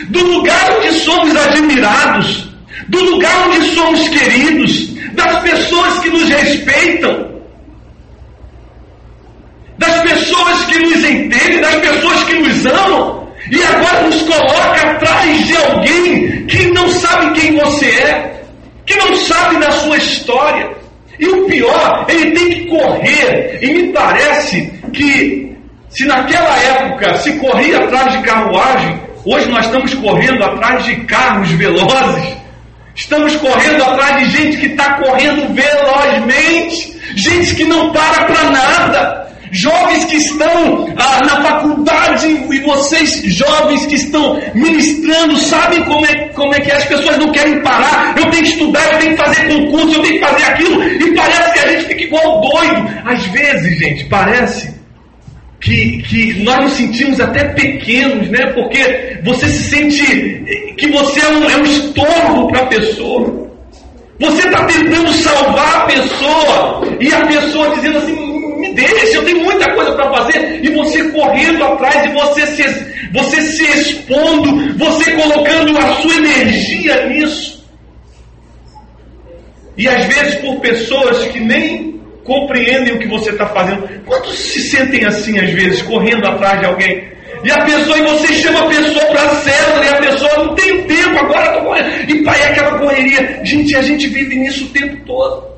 do 0.08 0.25
lugar 0.25 0.78
onde 0.78 0.92
somos 1.00 1.37
admirados, 1.37 2.49
do 2.88 3.00
lugar 3.00 3.49
onde 3.49 3.75
somos 3.75 4.08
queridos, 4.08 4.90
das 5.12 5.40
pessoas 5.40 5.99
que 6.00 6.10
nos 6.10 6.28
respeitam, 6.28 7.30
das 9.76 10.02
pessoas 10.02 10.66
que 10.66 10.78
nos 10.78 11.04
entendem, 11.04 11.60
das 11.60 11.76
pessoas 11.76 12.25
que 12.25 12.34
nos 12.34 12.66
amam, 12.66 13.28
e 13.50 13.62
agora 13.64 14.02
nos 14.02 14.22
coloca 14.22 14.90
atrás 14.90 15.46
de 15.46 15.56
alguém 15.56 16.46
que 16.46 16.70
não 16.72 16.88
sabe 16.88 17.40
quem 17.40 17.56
você 17.56 17.87
é, 17.87 18.42
que 18.87 18.96
não 18.96 19.16
sabe 19.16 19.58
da 19.58 19.72
sua 19.72 19.96
história. 19.96 20.79
E 21.20 21.28
o 21.28 21.46
pior, 21.46 22.06
ele 22.08 22.30
tem 22.32 22.48
que 22.48 22.66
correr. 22.66 23.58
E 23.60 23.72
me 23.72 23.92
parece 23.92 24.72
que 24.92 25.54
se 25.90 26.06
naquela 26.06 26.56
época 26.58 27.14
se 27.18 27.32
corria 27.34 27.78
atrás 27.78 28.12
de 28.12 28.22
carruagem, 28.22 29.00
hoje 29.24 29.48
nós 29.50 29.66
estamos 29.66 29.92
correndo 29.94 30.42
atrás 30.42 30.84
de 30.84 30.96
carros 31.04 31.50
velozes. 31.50 32.40
Estamos 32.94 33.36
correndo 33.36 33.84
atrás 33.84 34.18
de 34.18 34.30
gente 34.30 34.56
que 34.56 34.66
está 34.66 34.94
correndo 34.94 35.54
velozmente, 35.54 36.98
gente 37.14 37.54
que 37.54 37.64
não 37.64 37.92
para 37.92 38.24
para 38.24 38.50
nada. 38.50 39.19
Jovens 39.52 40.04
que 40.04 40.16
estão 40.16 40.88
ah, 40.97 41.21
na 41.25 41.42
faculdade 41.42 42.28
e 42.28 42.61
vocês, 42.61 43.23
jovens 43.25 43.85
que 43.87 43.97
estão 43.97 44.40
ministrando, 44.54 45.37
sabem 45.37 45.83
como 45.85 46.07
é, 46.07 46.28
como 46.28 46.54
é 46.54 46.61
que 46.61 46.71
é? 46.71 46.76
as 46.76 46.85
pessoas 46.85 47.19
não 47.19 47.33
querem 47.33 47.61
parar. 47.61 48.14
Eu 48.16 48.30
tenho 48.30 48.45
que 48.45 48.50
estudar, 48.50 48.92
eu 48.92 48.99
tenho 48.99 49.16
que 49.16 49.25
fazer 49.25 49.49
concurso, 49.49 49.97
eu 49.97 50.02
tenho 50.02 50.14
que 50.14 50.26
fazer 50.26 50.45
aquilo, 50.45 50.85
e 50.85 51.14
parece 51.14 51.52
que 51.52 51.59
a 51.59 51.73
gente 51.73 51.85
fica 51.87 52.02
igual 52.04 52.40
doido. 52.40 52.88
Às 53.04 53.26
vezes, 53.26 53.78
gente, 53.78 54.04
parece 54.04 54.80
que, 55.61 56.02
que 56.02 56.42
nós 56.42 56.64
nos 56.64 56.73
sentimos 56.73 57.21
até 57.21 57.45
pequenos, 57.49 58.28
né? 58.30 58.47
Porque 58.54 59.19
você 59.23 59.49
se 59.49 59.64
sente 59.64 60.75
que 60.76 60.88
você 60.88 61.21
é 61.21 61.28
um, 61.28 61.50
é 61.50 61.57
um 61.57 61.64
estorvo 61.64 62.49
para 62.49 62.62
a 62.62 62.66
pessoa. 62.66 63.50
Você 64.19 64.47
está 64.47 64.64
tentando 64.66 65.12
salvar 65.12 65.76
a 65.76 65.87
pessoa 65.87 66.83
e 67.00 67.12
a 67.12 67.26
pessoa 67.26 67.75
dizendo 67.75 67.99
assim: 67.99 68.29
me 68.70 68.74
deixe, 68.74 69.16
eu 69.16 69.24
tenho 69.24 69.42
muita 69.42 69.72
coisa 69.74 69.92
para 69.92 70.10
fazer. 70.10 70.60
E 70.62 70.70
você 70.70 71.02
correndo 71.10 71.64
atrás, 71.64 72.04
e 72.06 72.12
você 72.12 72.46
se, 72.46 73.10
você 73.12 73.40
se 73.42 73.64
expondo, 73.64 74.76
você 74.78 75.12
colocando 75.12 75.76
a 75.78 75.94
sua 75.94 76.14
energia 76.16 77.06
nisso. 77.06 77.60
E 79.76 79.88
às 79.88 80.04
vezes 80.06 80.34
por 80.36 80.60
pessoas 80.60 81.26
que 81.28 81.40
nem 81.40 82.00
compreendem 82.24 82.94
o 82.94 82.98
que 82.98 83.08
você 83.08 83.30
está 83.30 83.46
fazendo. 83.46 83.88
Quantos 84.04 84.38
se 84.38 84.60
sentem 84.62 85.04
assim 85.06 85.38
às 85.38 85.50
vezes, 85.50 85.82
correndo 85.82 86.26
atrás 86.26 86.60
de 86.60 86.66
alguém? 86.66 87.10
E 87.42 87.50
a 87.50 87.64
pessoa, 87.64 87.98
e 87.98 88.02
você 88.02 88.34
chama 88.34 88.60
a 88.60 88.68
pessoa 88.68 89.06
para 89.06 89.22
a 89.22 89.34
célula, 89.36 89.84
e 89.84 89.88
a 89.88 89.96
pessoa 89.96 90.44
não 90.44 90.54
tem 90.54 90.82
tempo, 90.84 91.18
agora 91.18 91.46
estou 91.46 91.64
correndo. 91.64 92.10
E 92.10 92.22
pai, 92.22 92.42
aquela 92.42 92.78
correria. 92.78 93.40
Gente, 93.42 93.74
a 93.74 93.82
gente 93.82 94.06
vive 94.08 94.36
nisso 94.36 94.66
o 94.66 94.68
tempo 94.68 94.96
todo. 95.06 95.50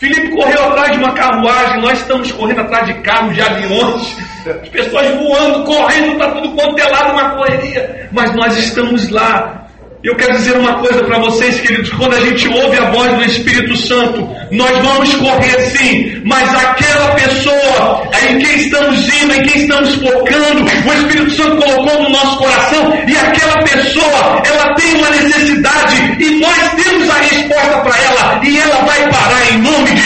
Felipe 0.00 0.30
correu 0.30 0.64
atrás 0.70 0.92
de 0.92 0.96
uma 0.96 1.12
carruagem, 1.12 1.82
nós 1.82 1.98
estamos 2.00 2.32
correndo 2.32 2.60
atrás 2.60 2.86
de 2.86 2.94
carros, 3.02 3.34
de 3.34 3.42
aviões, 3.42 4.16
as 4.46 4.68
pessoas 4.70 5.06
voando, 5.10 5.62
correndo, 5.64 6.12
está 6.12 6.30
tudo 6.30 6.48
quanto 6.54 6.80
é 6.80 6.88
lado, 6.88 7.12
uma 7.12 7.30
correria, 7.36 8.08
mas 8.10 8.34
nós 8.34 8.56
estamos 8.56 9.10
lá. 9.10 9.60
Eu 10.02 10.16
quero 10.16 10.32
dizer 10.32 10.56
uma 10.56 10.78
coisa 10.78 11.04
para 11.04 11.18
vocês, 11.18 11.60
queridos: 11.60 11.90
quando 11.90 12.14
a 12.14 12.20
gente 12.20 12.48
ouve 12.48 12.78
a 12.78 12.90
voz 12.90 13.14
do 13.14 13.22
Espírito 13.22 13.76
Santo, 13.76 14.26
nós 14.50 14.78
vamos 14.78 15.14
correr 15.16 15.60
sim, 15.76 16.22
mas 16.24 16.48
aquela 16.54 17.14
pessoa 17.16 18.08
em 18.30 18.38
quem 18.38 18.56
estamos 18.56 19.22
indo, 19.22 19.34
em 19.34 19.42
quem 19.42 19.60
estamos 19.60 19.94
focando, 19.96 20.64
o 20.64 20.92
Espírito 20.94 21.30
Santo 21.32 21.56
colocou 21.56 22.02
no 22.02 22.08
nosso 22.08 22.38
coração, 22.38 22.94
e 23.06 23.14
aquela 23.14 23.62
pessoa, 23.62 24.42
ela 24.42 24.74
tem 24.74 24.94
uma 24.94 25.10
necessidade, 25.10 26.16
e 26.18 26.40
nós 26.40 26.82
temos 26.82 27.10
a 27.10 27.18
resposta 27.18 27.80
para 27.80 28.02
ela, 28.02 28.40
e 28.42 28.58
ela 28.58 28.76
vai 28.86 28.89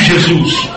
Jesus. 0.04 0.70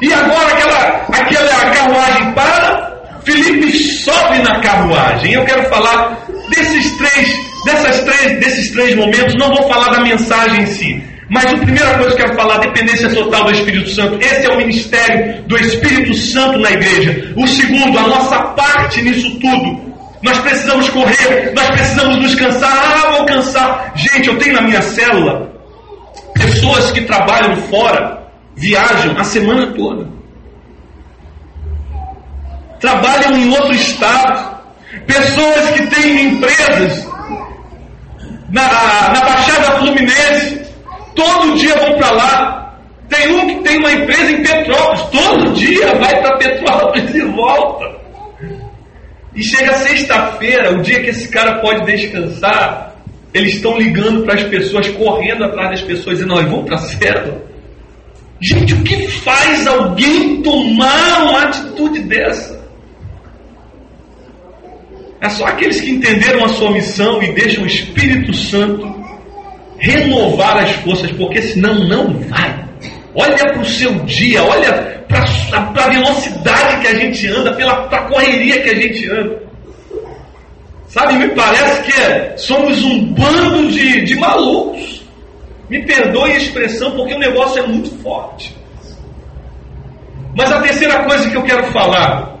E 0.00 0.12
agora 0.12 0.48
aquela, 0.48 1.06
aquela 1.12 1.70
carruagem 1.70 2.32
para, 2.32 2.92
Felipe 3.24 3.72
sobe 3.72 4.38
na 4.40 4.60
carruagem. 4.60 5.32
Eu 5.32 5.44
quero 5.44 5.68
falar 5.68 6.18
desses 6.50 6.96
três 6.96 7.52
Dessas 7.64 8.00
três, 8.00 8.40
desses 8.40 8.70
três 8.72 8.96
momentos, 8.96 9.34
não 9.36 9.48
vou 9.48 9.68
falar 9.68 9.92
da 9.92 10.00
mensagem 10.00 10.62
em 10.62 10.66
si, 10.66 11.02
mas 11.30 11.46
a 11.46 11.58
primeira 11.58 11.96
coisa 11.96 12.16
que 12.16 12.22
eu 12.22 12.26
quero 12.26 12.36
falar, 12.36 12.58
dependência 12.58 13.08
total 13.10 13.44
do 13.44 13.52
Espírito 13.52 13.88
Santo. 13.90 14.18
Esse 14.20 14.46
é 14.46 14.50
o 14.50 14.56
ministério 14.56 15.42
do 15.44 15.56
Espírito 15.56 16.12
Santo 16.14 16.58
na 16.58 16.72
igreja. 16.72 17.32
O 17.36 17.46
segundo, 17.46 17.98
a 17.98 18.02
nossa 18.02 18.38
parte 18.38 19.00
nisso 19.02 19.30
tudo. 19.38 19.92
Nós 20.22 20.38
precisamos 20.38 20.88
correr, 20.90 21.52
nós 21.54 21.70
precisamos 21.70 22.16
nos 22.18 22.34
cansar. 22.34 22.72
Ah, 22.72 23.10
vou 23.12 23.26
cansar. 23.26 23.92
Gente, 23.94 24.28
eu 24.28 24.36
tenho 24.38 24.54
na 24.54 24.62
minha 24.62 24.82
célula 24.82 25.52
pessoas 26.42 26.90
que 26.90 27.02
trabalham 27.02 27.56
fora, 27.68 28.22
viajam 28.54 29.16
a 29.18 29.24
semana 29.24 29.66
toda. 29.74 30.06
Trabalham 32.80 33.36
em 33.36 33.50
outro 33.50 33.74
estado. 33.74 34.52
Pessoas 35.06 35.70
que 35.70 35.86
têm 35.86 36.26
empresas 36.26 37.08
na, 38.50 38.62
na 39.14 39.20
Baixada 39.20 39.78
Fluminense, 39.78 40.62
todo 41.14 41.56
dia 41.58 41.74
vão 41.76 41.96
para 41.96 42.10
lá. 42.10 42.74
Tem 43.08 43.34
um 43.34 43.46
que 43.46 43.62
tem 43.62 43.78
uma 43.78 43.92
empresa 43.92 44.30
em 44.32 44.42
Petrópolis, 44.42 45.02
todo 45.10 45.52
dia 45.54 45.94
vai 45.94 46.20
para 46.20 46.36
Petrópolis 46.38 47.14
e 47.14 47.20
volta. 47.22 48.02
E 49.34 49.42
chega 49.42 49.72
sexta-feira, 49.74 50.72
o 50.72 50.82
dia 50.82 51.02
que 51.02 51.10
esse 51.10 51.28
cara 51.28 51.60
pode 51.60 51.86
descansar, 51.86 52.91
eles 53.34 53.54
estão 53.54 53.78
ligando 53.78 54.24
para 54.24 54.34
as 54.34 54.42
pessoas, 54.44 54.88
correndo 54.88 55.44
atrás 55.44 55.70
das 55.70 55.82
pessoas, 55.82 56.18
dizendo: 56.18 56.34
nós 56.34 56.44
vamos 56.44 56.66
para 56.66 56.76
a. 56.76 57.52
Gente, 58.40 58.74
o 58.74 58.82
que 58.82 59.06
faz 59.08 59.66
alguém 59.66 60.42
tomar 60.42 61.22
uma 61.28 61.42
atitude 61.44 62.00
dessa? 62.00 62.60
É 65.20 65.28
só 65.28 65.46
aqueles 65.46 65.80
que 65.80 65.90
entenderam 65.90 66.44
a 66.44 66.48
sua 66.48 66.72
missão 66.72 67.22
e 67.22 67.32
deixam 67.32 67.62
o 67.62 67.66
Espírito 67.66 68.34
Santo 68.34 68.92
renovar 69.78 70.58
as 70.58 70.72
forças, 70.76 71.12
porque 71.12 71.40
senão 71.40 71.86
não 71.86 72.18
vai. 72.18 72.64
Olha 73.14 73.36
para 73.36 73.60
o 73.60 73.64
seu 73.64 73.92
dia, 74.04 74.42
olha 74.42 75.04
para 75.06 75.84
a 75.84 75.88
velocidade 75.88 76.80
que 76.80 76.88
a 76.88 76.94
gente 76.94 77.28
anda, 77.28 77.54
pela 77.54 77.86
correria 78.08 78.60
que 78.62 78.70
a 78.70 78.74
gente 78.74 79.08
anda. 79.10 79.51
Sabe, 80.92 81.14
me 81.14 81.28
parece 81.28 81.90
que 81.90 82.02
é, 82.02 82.36
somos 82.36 82.84
um 82.84 83.14
bando 83.14 83.68
de, 83.68 84.02
de 84.02 84.14
malucos. 84.16 85.02
Me 85.70 85.82
perdoe 85.86 86.32
a 86.32 86.36
expressão, 86.36 86.90
porque 86.90 87.14
o 87.14 87.18
negócio 87.18 87.62
é 87.62 87.66
muito 87.66 87.90
forte. 88.02 88.54
Mas 90.36 90.52
a 90.52 90.60
terceira 90.60 91.02
coisa 91.04 91.30
que 91.30 91.36
eu 91.36 91.42
quero 91.44 91.64
falar 91.72 92.36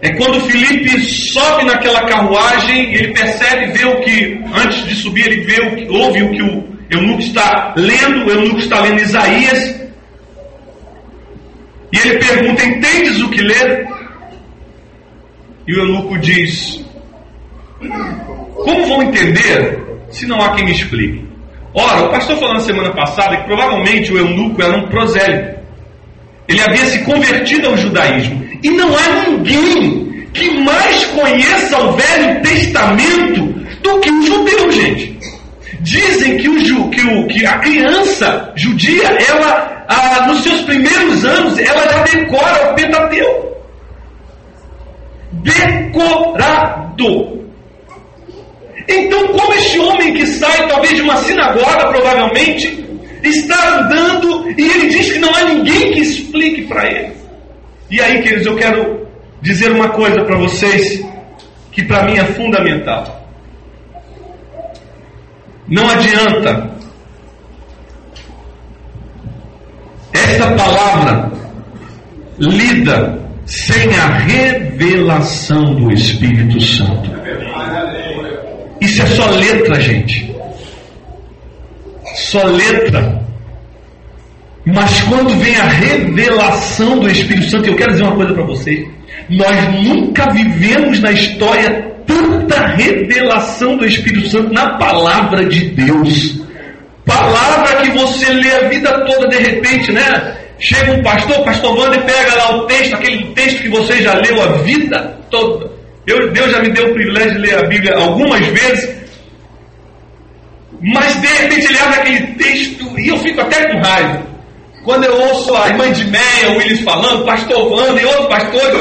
é 0.00 0.12
quando 0.14 0.40
Felipe 0.50 1.00
sobe 1.00 1.64
naquela 1.64 2.04
carruagem, 2.06 2.92
ele 2.92 3.12
percebe, 3.12 3.72
vê 3.78 3.84
o 3.84 4.00
que, 4.00 4.40
antes 4.52 4.84
de 4.86 4.96
subir, 4.96 5.26
ele 5.26 5.42
vê 5.42 5.60
o 5.60 5.76
que, 5.76 5.88
ouve 5.96 6.22
o 6.24 6.30
que 6.32 6.42
o 6.42 6.76
eunuco 6.90 7.20
está 7.20 7.72
lendo, 7.76 8.26
o 8.26 8.30
eunuco 8.30 8.58
está 8.58 8.80
lendo 8.80 9.00
Isaías, 9.00 9.80
e 11.92 11.98
ele 11.98 12.18
pergunta: 12.18 12.64
Entendes 12.64 13.20
o 13.20 13.30
que 13.30 13.42
lê? 13.42 13.86
E 15.66 15.74
o 15.74 15.80
eunuco 15.80 16.18
diz: 16.18 16.84
Como 18.54 18.86
vão 18.86 19.02
entender 19.02 19.82
se 20.10 20.26
não 20.26 20.40
há 20.40 20.54
quem 20.54 20.64
me 20.64 20.72
explique? 20.72 21.24
Ora, 21.74 22.04
o 22.04 22.10
pastor 22.10 22.36
falou 22.36 22.54
na 22.54 22.60
semana 22.60 22.92
passada 22.92 23.36
que 23.38 23.44
provavelmente 23.44 24.12
o 24.12 24.18
eunuco 24.18 24.62
era 24.62 24.76
um 24.76 24.88
prosélito. 24.88 25.58
Ele 26.46 26.60
havia 26.60 26.84
se 26.86 26.98
convertido 27.00 27.68
ao 27.68 27.76
judaísmo. 27.76 28.44
E 28.62 28.70
não 28.70 28.94
há 28.96 29.28
ninguém 29.28 30.28
que 30.32 30.50
mais 30.62 31.04
conheça 31.06 31.78
o 31.78 31.92
Velho 31.92 32.42
Testamento 32.42 33.42
do 33.82 34.00
que 34.00 34.10
o 34.10 34.22
judeu, 34.22 34.70
gente. 34.70 35.18
Dizem 35.80 36.38
que, 36.38 36.48
o, 36.48 36.90
que, 36.90 37.02
o, 37.02 37.26
que 37.26 37.46
a 37.46 37.58
criança 37.58 38.52
judia, 38.56 39.04
ela, 39.28 39.84
ah, 39.88 40.26
nos 40.28 40.42
seus 40.42 40.62
primeiros 40.62 41.24
anos, 41.24 41.58
ela 41.58 41.82
já 41.88 42.02
decora. 42.04 42.43
Decorado. 45.42 47.34
Então, 48.88 49.28
como 49.28 49.54
este 49.54 49.78
homem 49.78 50.14
que 50.14 50.26
sai 50.26 50.68
talvez 50.68 50.94
de 50.94 51.02
uma 51.02 51.16
sinagoga, 51.16 51.88
provavelmente, 51.88 52.84
está 53.22 53.78
andando 53.78 54.50
e 54.50 54.62
ele 54.62 54.88
diz 54.88 55.12
que 55.12 55.18
não 55.18 55.34
há 55.34 55.44
ninguém 55.44 55.92
que 55.92 56.00
explique 56.00 56.62
para 56.66 56.86
ele. 56.86 57.12
E 57.90 58.00
aí, 58.00 58.22
queridos, 58.22 58.46
eu 58.46 58.56
quero 58.56 59.06
dizer 59.40 59.72
uma 59.72 59.88
coisa 59.90 60.22
para 60.24 60.36
vocês 60.36 61.04
que 61.72 61.82
para 61.84 62.04
mim 62.04 62.18
é 62.18 62.24
fundamental. 62.24 63.22
Não 65.66 65.88
adianta 65.88 66.70
essa 70.12 70.50
palavra 70.52 71.32
lida 72.38 73.23
sem 73.46 73.94
a 73.94 74.06
revelação 74.18 75.74
do 75.74 75.92
Espírito 75.92 76.60
Santo. 76.60 77.10
Isso 78.80 79.02
é 79.02 79.06
só 79.06 79.30
letra, 79.30 79.80
gente. 79.80 80.34
Só 82.14 82.44
letra. 82.44 83.22
Mas 84.66 85.00
quando 85.02 85.30
vem 85.38 85.56
a 85.56 85.64
revelação 85.64 86.98
do 86.98 87.10
Espírito 87.10 87.50
Santo, 87.50 87.68
eu 87.68 87.76
quero 87.76 87.92
dizer 87.92 88.04
uma 88.04 88.16
coisa 88.16 88.34
para 88.34 88.44
vocês. 88.44 88.86
Nós 89.28 89.82
nunca 89.82 90.30
vivemos 90.30 91.00
na 91.00 91.12
história 91.12 91.92
tanta 92.06 92.66
revelação 92.68 93.76
do 93.76 93.86
Espírito 93.86 94.28
Santo 94.28 94.52
na 94.52 94.76
palavra 94.78 95.44
de 95.44 95.70
Deus. 95.70 96.40
Palavra 97.04 97.82
que 97.82 97.90
você 97.90 98.32
lê 98.32 98.50
a 98.52 98.68
vida 98.68 98.90
toda 99.04 99.28
de 99.28 99.38
repente, 99.38 99.92
né? 99.92 100.43
Chega 100.58 100.92
um 100.92 101.02
pastor, 101.02 101.44
pastor 101.44 101.76
Wander 101.76 102.02
pega 102.04 102.34
lá 102.36 102.56
o 102.56 102.66
texto, 102.66 102.94
aquele 102.94 103.32
texto 103.34 103.62
que 103.62 103.68
você 103.68 104.00
já 104.02 104.14
leu 104.14 104.42
a 104.42 104.46
vida 104.58 105.18
toda. 105.30 105.70
Eu, 106.06 106.30
Deus 106.32 106.50
já 106.50 106.60
me 106.60 106.70
deu 106.70 106.90
o 106.90 106.94
privilégio 106.94 107.32
de 107.32 107.38
ler 107.38 107.58
a 107.58 107.66
Bíblia 107.66 107.96
algumas 107.96 108.46
vezes, 108.46 108.94
mas 110.80 111.20
de 111.20 111.26
repente 111.26 111.66
ele 111.66 111.78
abre 111.78 112.00
aquele 112.00 112.26
texto 112.34 112.98
e 112.98 113.08
eu 113.08 113.18
fico 113.18 113.40
até 113.40 113.68
com 113.68 113.78
raiva. 113.80 114.22
Quando 114.84 115.04
eu 115.04 115.18
ouço 115.18 115.56
a 115.56 115.68
irmã 115.68 115.90
de 115.90 116.04
Meia, 116.10 116.50
o 116.50 116.58
Willis 116.58 116.80
falando, 116.82 117.24
pastor 117.24 117.72
Wander 117.72 118.02
e 118.02 118.06
outros 118.06 118.26
pastores, 118.26 118.80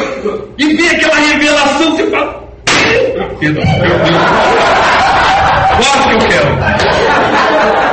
e 0.57 0.73
vem 0.75 0.89
aquela 0.89 1.15
revelação, 1.15 1.95
você 1.95 2.09
fala, 2.09 2.43
Pedro, 3.39 3.63
meu 3.63 3.99
Deus, 3.99 4.23
quase 5.77 6.07
que 6.07 6.13
eu 6.13 6.27
quero. 6.27 6.47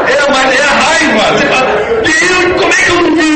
É, 0.08 0.30
mas 0.30 0.58
é 0.58 0.62
a 0.62 0.70
raiva. 0.70 1.38
Você 1.38 1.46
fala, 1.46 1.66
Deus, 2.02 2.60
como 2.60 2.72
é 2.72 2.76
que 2.76 2.90
eu 2.90 3.00
não 3.00 3.16
vi? 3.16 3.29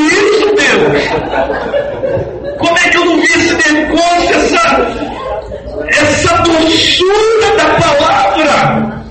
Como 2.57 2.77
é 2.77 2.89
que 2.89 2.97
eu 2.97 3.05
não 3.05 3.17
vi 3.17 3.23
esse 3.23 3.73
negócio, 3.73 4.35
essa, 4.35 4.87
essa 5.87 6.37
doçura 6.43 7.55
da 7.57 7.65
palavra? 7.75 9.05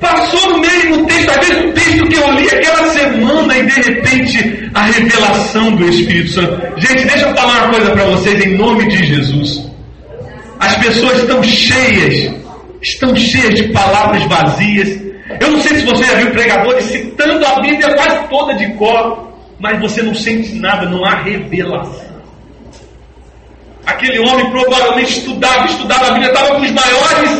Passou 0.00 0.50
no 0.50 0.58
meio 0.58 0.96
do 0.96 1.06
texto, 1.06 1.40
vezes 1.40 1.64
o 1.64 1.72
texto 1.72 2.06
que 2.08 2.14
eu 2.14 2.32
li 2.32 2.46
aquela 2.46 2.88
semana 2.92 3.58
e 3.58 3.66
de 3.66 3.80
repente 3.80 4.70
a 4.74 4.82
revelação 4.84 5.72
do 5.72 5.88
Espírito 5.88 6.30
Santo. 6.30 6.80
Gente, 6.80 7.04
deixa 7.04 7.28
eu 7.28 7.34
falar 7.34 7.64
uma 7.64 7.74
coisa 7.74 7.90
para 7.90 8.04
vocês 8.04 8.44
em 8.44 8.56
nome 8.56 8.86
de 8.88 9.04
Jesus. 9.04 9.68
As 10.60 10.76
pessoas 10.76 11.18
estão 11.18 11.42
cheias, 11.42 12.32
estão 12.80 13.14
cheias 13.16 13.54
de 13.54 13.68
palavras 13.72 14.24
vazias, 14.24 15.08
eu 15.40 15.50
não 15.52 15.60
sei 15.60 15.76
se 15.76 15.84
você 15.84 16.04
já 16.04 16.14
viu 16.14 16.30
pregadores 16.30 16.84
citando 16.84 17.44
a 17.44 17.60
Bíblia 17.60 17.94
quase 17.94 18.28
toda 18.28 18.54
de 18.54 18.66
cor, 18.74 19.27
mas 19.58 19.80
você 19.80 20.02
não 20.02 20.14
sente 20.14 20.54
nada, 20.54 20.88
não 20.88 21.04
há 21.04 21.16
revelação. 21.16 22.08
Aquele 23.86 24.18
homem 24.20 24.50
provavelmente 24.50 25.18
estudava, 25.18 25.66
estudava 25.66 26.08
a 26.08 26.10
Bíblia, 26.10 26.28
estava 26.28 26.54
com 26.54 26.62
os 26.62 26.70
maiores 26.70 27.30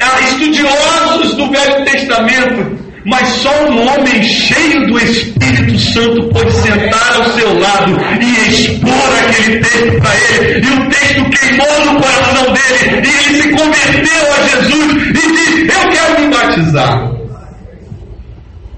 ah, 0.00 0.20
estudiosos 0.20 1.34
do 1.34 1.50
Velho 1.50 1.84
Testamento, 1.84 2.78
mas 3.04 3.28
só 3.28 3.50
um 3.64 3.86
homem 3.86 4.22
cheio 4.22 4.86
do 4.86 4.98
Espírito 4.98 5.78
Santo 5.78 6.28
pode 6.30 6.52
sentar 6.52 7.16
ao 7.16 7.24
seu 7.32 7.58
lado 7.58 7.96
e 8.20 8.50
expor 8.50 9.18
aquele 9.28 9.60
texto 9.60 10.00
para 10.00 10.14
ele. 10.34 10.66
E 10.66 10.70
o 10.70 10.88
texto 10.88 11.30
queimou 11.30 11.84
no 11.84 12.00
coração 12.00 12.52
dele. 12.52 13.06
E 13.06 13.28
ele 13.28 13.42
se 13.42 13.48
converteu 13.50 14.32
a 14.32 14.48
Jesus 14.48 15.06
e 15.06 15.12
disse: 15.12 15.60
Eu 15.62 15.90
quero 15.90 16.20
me 16.20 16.28
batizar. 16.28 17.10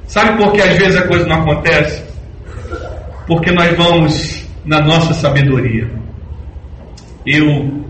Sabe 0.07 0.43
por 0.43 0.53
que 0.53 0.61
às 0.61 0.77
vezes 0.77 0.97
a 0.97 1.07
coisa 1.07 1.27
não 1.27 1.37
acontece? 1.43 2.12
Porque 3.27 3.51
nós 3.51 3.77
vamos 3.77 4.47
na 4.65 4.81
nossa 4.81 5.15
sabedoria. 5.15 5.89
Eu 7.27 7.85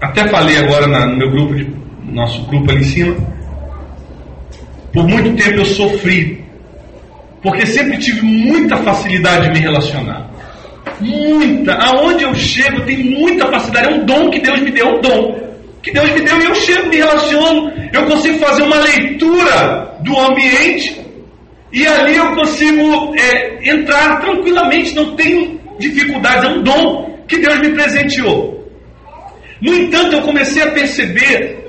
até 0.00 0.26
falei 0.28 0.56
agora 0.58 0.86
no 1.06 1.16
meu 1.16 1.30
grupo, 1.30 1.54
no 1.54 2.12
nosso 2.12 2.42
grupo 2.44 2.70
ali 2.70 2.80
em 2.80 2.84
cima. 2.84 3.16
Por 4.92 5.06
muito 5.06 5.34
tempo 5.42 5.58
eu 5.58 5.64
sofri, 5.64 6.44
porque 7.42 7.66
sempre 7.66 7.98
tive 7.98 8.22
muita 8.22 8.76
facilidade 8.76 9.46
de 9.46 9.52
me 9.52 9.58
relacionar. 9.58 10.28
Muita. 11.00 11.74
Aonde 11.74 12.24
eu 12.24 12.34
chego, 12.34 12.80
tem 12.82 12.98
muita 12.98 13.46
facilidade. 13.46 13.88
É 13.88 13.96
um 13.96 14.06
dom 14.06 14.30
que 14.30 14.40
Deus 14.40 14.60
me 14.60 14.70
deu, 14.70 14.86
é 14.86 14.90
um 14.90 15.00
dom 15.00 15.48
que 15.82 15.92
Deus 15.92 16.10
me 16.12 16.20
deu 16.20 16.40
e 16.40 16.44
eu 16.44 16.54
chego, 16.54 16.88
me 16.88 16.96
relaciono, 16.96 17.72
eu 17.92 18.06
consigo 18.06 18.38
fazer 18.38 18.62
uma 18.62 18.76
leitura 18.76 19.96
do 20.00 20.18
ambiente 20.18 21.00
e 21.72 21.86
ali 21.86 22.16
eu 22.16 22.34
consigo 22.34 23.14
é, 23.16 23.70
entrar 23.70 24.20
tranquilamente, 24.20 24.94
não 24.94 25.14
tenho 25.16 25.60
dificuldades, 25.78 26.44
é 26.44 26.48
um 26.48 26.62
dom 26.62 27.18
que 27.28 27.38
Deus 27.38 27.58
me 27.60 27.70
presenteou. 27.70 28.58
No 29.60 29.74
entanto, 29.74 30.16
eu 30.16 30.22
comecei 30.22 30.62
a 30.62 30.70
perceber 30.70 31.66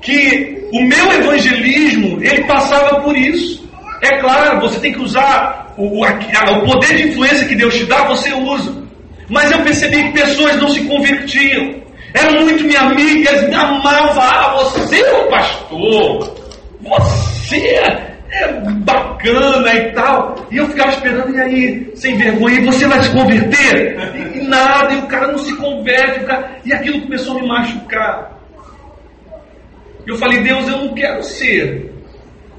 que 0.00 0.68
o 0.72 0.82
meu 0.82 1.12
evangelismo 1.12 2.18
ele 2.22 2.44
passava 2.44 3.00
por 3.00 3.16
isso. 3.16 3.68
É 4.02 4.18
claro, 4.18 4.60
você 4.60 4.78
tem 4.80 4.92
que 4.92 5.00
usar 5.00 5.74
o, 5.76 6.04
o 6.04 6.64
poder 6.64 6.96
de 6.96 7.08
influência 7.08 7.46
que 7.46 7.54
Deus 7.54 7.74
te 7.74 7.84
dá, 7.84 8.04
você 8.04 8.32
usa. 8.32 8.82
Mas 9.28 9.50
eu 9.50 9.60
percebi 9.60 10.02
que 10.04 10.12
pessoas 10.12 10.56
não 10.56 10.68
se 10.70 10.80
convertiam. 10.84 11.80
Eram 12.12 12.42
muito 12.42 12.64
minhas 12.64 12.82
amigas, 12.82 13.48
me 13.48 13.54
amavam. 13.54 14.20
Ah, 14.20 14.54
você 14.58 15.00
é 15.00 15.12
o 15.12 15.28
pastor. 15.28 16.34
Você 16.80 17.56
é 18.40 18.60
bacana 18.60 19.74
e 19.74 19.92
tal. 19.92 20.46
E 20.50 20.56
eu 20.56 20.68
ficava 20.68 20.90
esperando, 20.90 21.34
e 21.34 21.40
aí, 21.40 21.90
sem 21.94 22.16
vergonha, 22.16 22.60
e 22.60 22.64
você 22.64 22.86
vai 22.86 23.02
se 23.02 23.10
converter? 23.10 23.96
E, 24.34 24.40
nada, 24.42 24.94
e 24.94 24.98
o 24.98 25.06
cara 25.06 25.32
não 25.32 25.38
se 25.38 25.54
converte, 25.56 26.24
cara, 26.24 26.58
e 26.64 26.72
aquilo 26.72 27.02
começou 27.02 27.38
a 27.38 27.42
me 27.42 27.48
machucar. 27.48 28.40
Eu 30.06 30.16
falei, 30.16 30.40
Deus, 30.42 30.66
eu 30.68 30.78
não 30.78 30.94
quero 30.94 31.22
ser 31.22 31.92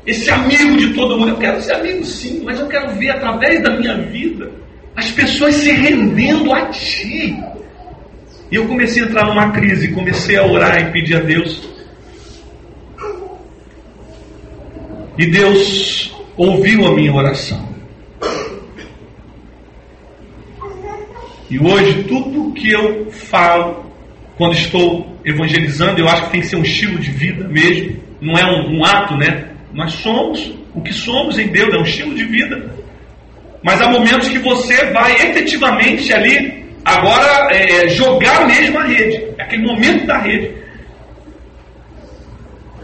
esse 0.06 0.30
amigo 0.30 0.78
de 0.78 0.94
todo 0.94 1.18
mundo. 1.18 1.30
Eu 1.30 1.38
quero 1.38 1.62
ser 1.62 1.76
amigo 1.76 2.04
sim, 2.06 2.42
mas 2.44 2.60
eu 2.60 2.68
quero 2.68 2.90
ver 2.96 3.12
através 3.12 3.62
da 3.62 3.72
minha 3.78 3.98
vida 3.98 4.52
as 4.96 5.10
pessoas 5.12 5.56
se 5.56 5.72
rendendo 5.72 6.54
a 6.54 6.66
ti. 6.68 7.42
E 8.52 8.56
eu 8.56 8.68
comecei 8.68 9.04
a 9.04 9.06
entrar 9.06 9.26
numa 9.26 9.52
crise, 9.52 9.94
comecei 9.94 10.38
a 10.38 10.46
orar 10.46 10.82
e 10.82 10.92
pedir 10.92 11.16
a 11.16 11.22
Deus. 11.22 11.71
E 15.18 15.26
Deus 15.28 16.14
ouviu 16.38 16.88
a 16.88 16.94
minha 16.94 17.14
oração. 17.14 17.70
E 21.50 21.60
hoje, 21.60 22.04
tudo 22.04 22.54
que 22.54 22.72
eu 22.72 23.12
falo, 23.12 23.86
quando 24.38 24.54
estou 24.54 25.18
evangelizando, 25.26 26.00
eu 26.00 26.08
acho 26.08 26.26
que 26.26 26.32
tem 26.32 26.42
que 26.42 26.48
ser 26.48 26.56
um 26.56 26.64
estilo 26.64 26.98
de 26.98 27.12
vida 27.12 27.48
mesmo, 27.48 27.98
não 28.22 28.34
é 28.36 28.46
um, 28.46 28.78
um 28.78 28.86
ato, 28.86 29.16
né? 29.18 29.50
Nós 29.74 29.94
somos 29.94 30.54
o 30.74 30.82
que 30.82 30.94
somos 30.94 31.38
em 31.38 31.48
Deus, 31.48 31.74
é 31.74 31.78
um 31.78 31.84
estilo 31.84 32.16
de 32.16 32.24
vida. 32.24 32.74
Mas 33.64 33.82
há 33.82 33.90
momentos 33.90 34.30
que 34.30 34.40
você 34.40 34.92
vai 34.92 35.14
efetivamente 35.14 36.14
ali 36.14 36.62
Agora, 36.84 37.50
é, 37.52 37.86
é, 37.86 37.90
jogar 37.90 38.48
mesmo 38.48 38.80
a 38.80 38.84
rede, 38.84 39.24
aquele 39.38 39.64
momento 39.64 40.06
da 40.06 40.18
rede. 40.18 40.52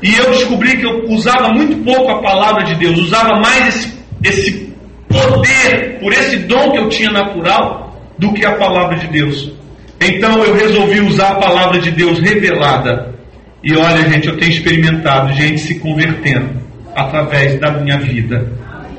E 0.02 0.16
eu 0.16 0.32
descobri 0.32 0.78
que 0.78 0.86
eu 0.86 1.06
usava 1.10 1.50
muito 1.50 1.84
pouco 1.84 2.12
a 2.12 2.22
palavra 2.22 2.64
de 2.66 2.76
Deus, 2.76 3.00
usava 3.00 3.40
mais 3.40 3.68
esse, 3.68 3.94
esse 4.24 4.74
poder, 5.08 6.00
por 6.00 6.14
esse 6.14 6.38
dom 6.40 6.72
que 6.72 6.78
eu 6.78 6.90
tinha 6.90 7.10
natural, 7.10 7.96
do 8.18 8.34
que 8.34 8.46
a 8.46 8.56
palavra 8.56 8.98
de 8.98 9.08
Deus. 9.08 9.52
Então 10.00 10.44
eu 10.44 10.54
resolvi 10.54 11.02
usar 11.02 11.30
a 11.30 11.36
palavra 11.36 11.80
de 11.80 11.92
Deus 11.92 12.20
revelada. 12.20 13.16
E 13.64 13.76
olha, 13.76 14.08
gente, 14.10 14.28
eu 14.28 14.38
tenho 14.38 14.52
experimentado 14.52 15.34
gente 15.34 15.60
se 15.60 15.80
convertendo 15.80 16.62
através 16.96 17.60
da 17.60 17.72
minha 17.72 17.98
vida. 17.98 18.52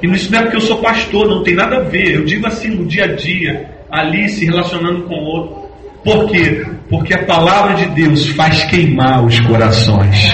E 0.02 0.06
isso 0.06 0.30
não 0.30 0.40
é 0.40 0.42
porque 0.42 0.56
eu 0.56 0.60
sou 0.60 0.78
pastor, 0.78 1.28
não 1.28 1.42
tem 1.42 1.54
nada 1.54 1.76
a 1.76 1.80
ver. 1.80 2.16
Eu 2.16 2.24
digo 2.24 2.46
assim 2.46 2.68
no 2.68 2.86
dia 2.86 3.04
a 3.04 3.14
dia 3.14 3.68
ali 3.90 4.28
se 4.28 4.44
relacionando 4.44 5.02
com 5.02 5.14
o 5.14 5.24
outro. 5.24 5.68
Por 6.04 6.30
quê? 6.30 6.64
Porque 6.88 7.14
a 7.14 7.24
palavra 7.24 7.74
de 7.74 7.86
Deus 7.86 8.28
faz 8.28 8.64
queimar 8.64 9.24
os 9.24 9.38
corações. 9.40 10.32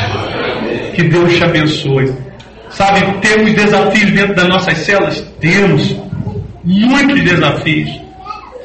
Que 0.95 1.03
Deus 1.03 1.35
te 1.35 1.45
abençoe. 1.45 2.15
Sabe, 2.71 3.01
temos 3.21 3.53
desafios 3.53 4.11
dentro 4.13 4.35
das 4.35 4.49
nossas 4.49 4.79
celas? 4.79 5.25
Temos. 5.41 5.97
Muitos 6.65 7.23
desafios. 7.23 7.91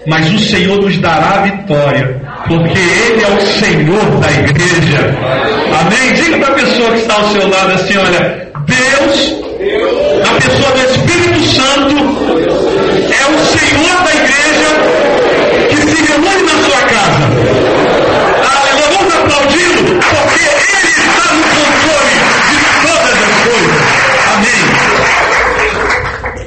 Mas 0.08 0.32
o 0.34 0.40
Senhor 0.40 0.82
nos 0.82 0.98
dará 0.98 1.42
vitória. 1.42 2.22
Porque 2.48 2.80
Ele 2.80 3.24
é 3.24 3.28
o 3.28 3.42
Senhor 3.42 4.20
da 4.20 4.32
igreja. 4.32 5.16
Amém? 5.80 6.14
Diga 6.14 6.38
para 6.38 6.48
a 6.48 6.56
pessoa 6.56 6.92
que 6.92 7.00
está 7.00 7.14
ao 7.16 7.28
seu 7.30 7.48
lado 7.50 7.72
assim: 7.74 7.98
olha, 7.98 8.50
Deus, 8.66 9.36
na 10.26 10.34
pessoa 10.36 10.72
do 10.72 10.80
Espírito 10.80 11.40
Santo, 11.46 11.96
é 13.12 13.26
o 13.28 13.40
Senhor 13.46 14.04
da 14.04 14.14
igreja 14.16 14.70
que 15.70 15.76
se 15.76 16.12
reúne 16.12 16.44
na 16.44 16.56
sua 16.64 16.82
casa. 16.88 17.24
Ah, 18.46 18.64
vamos 18.98 19.14
aplaudindo, 19.16 20.00
porque 20.00 20.40
Ele 20.40 20.90
está 20.90 21.34
no 21.34 21.44
poder. 21.44 21.69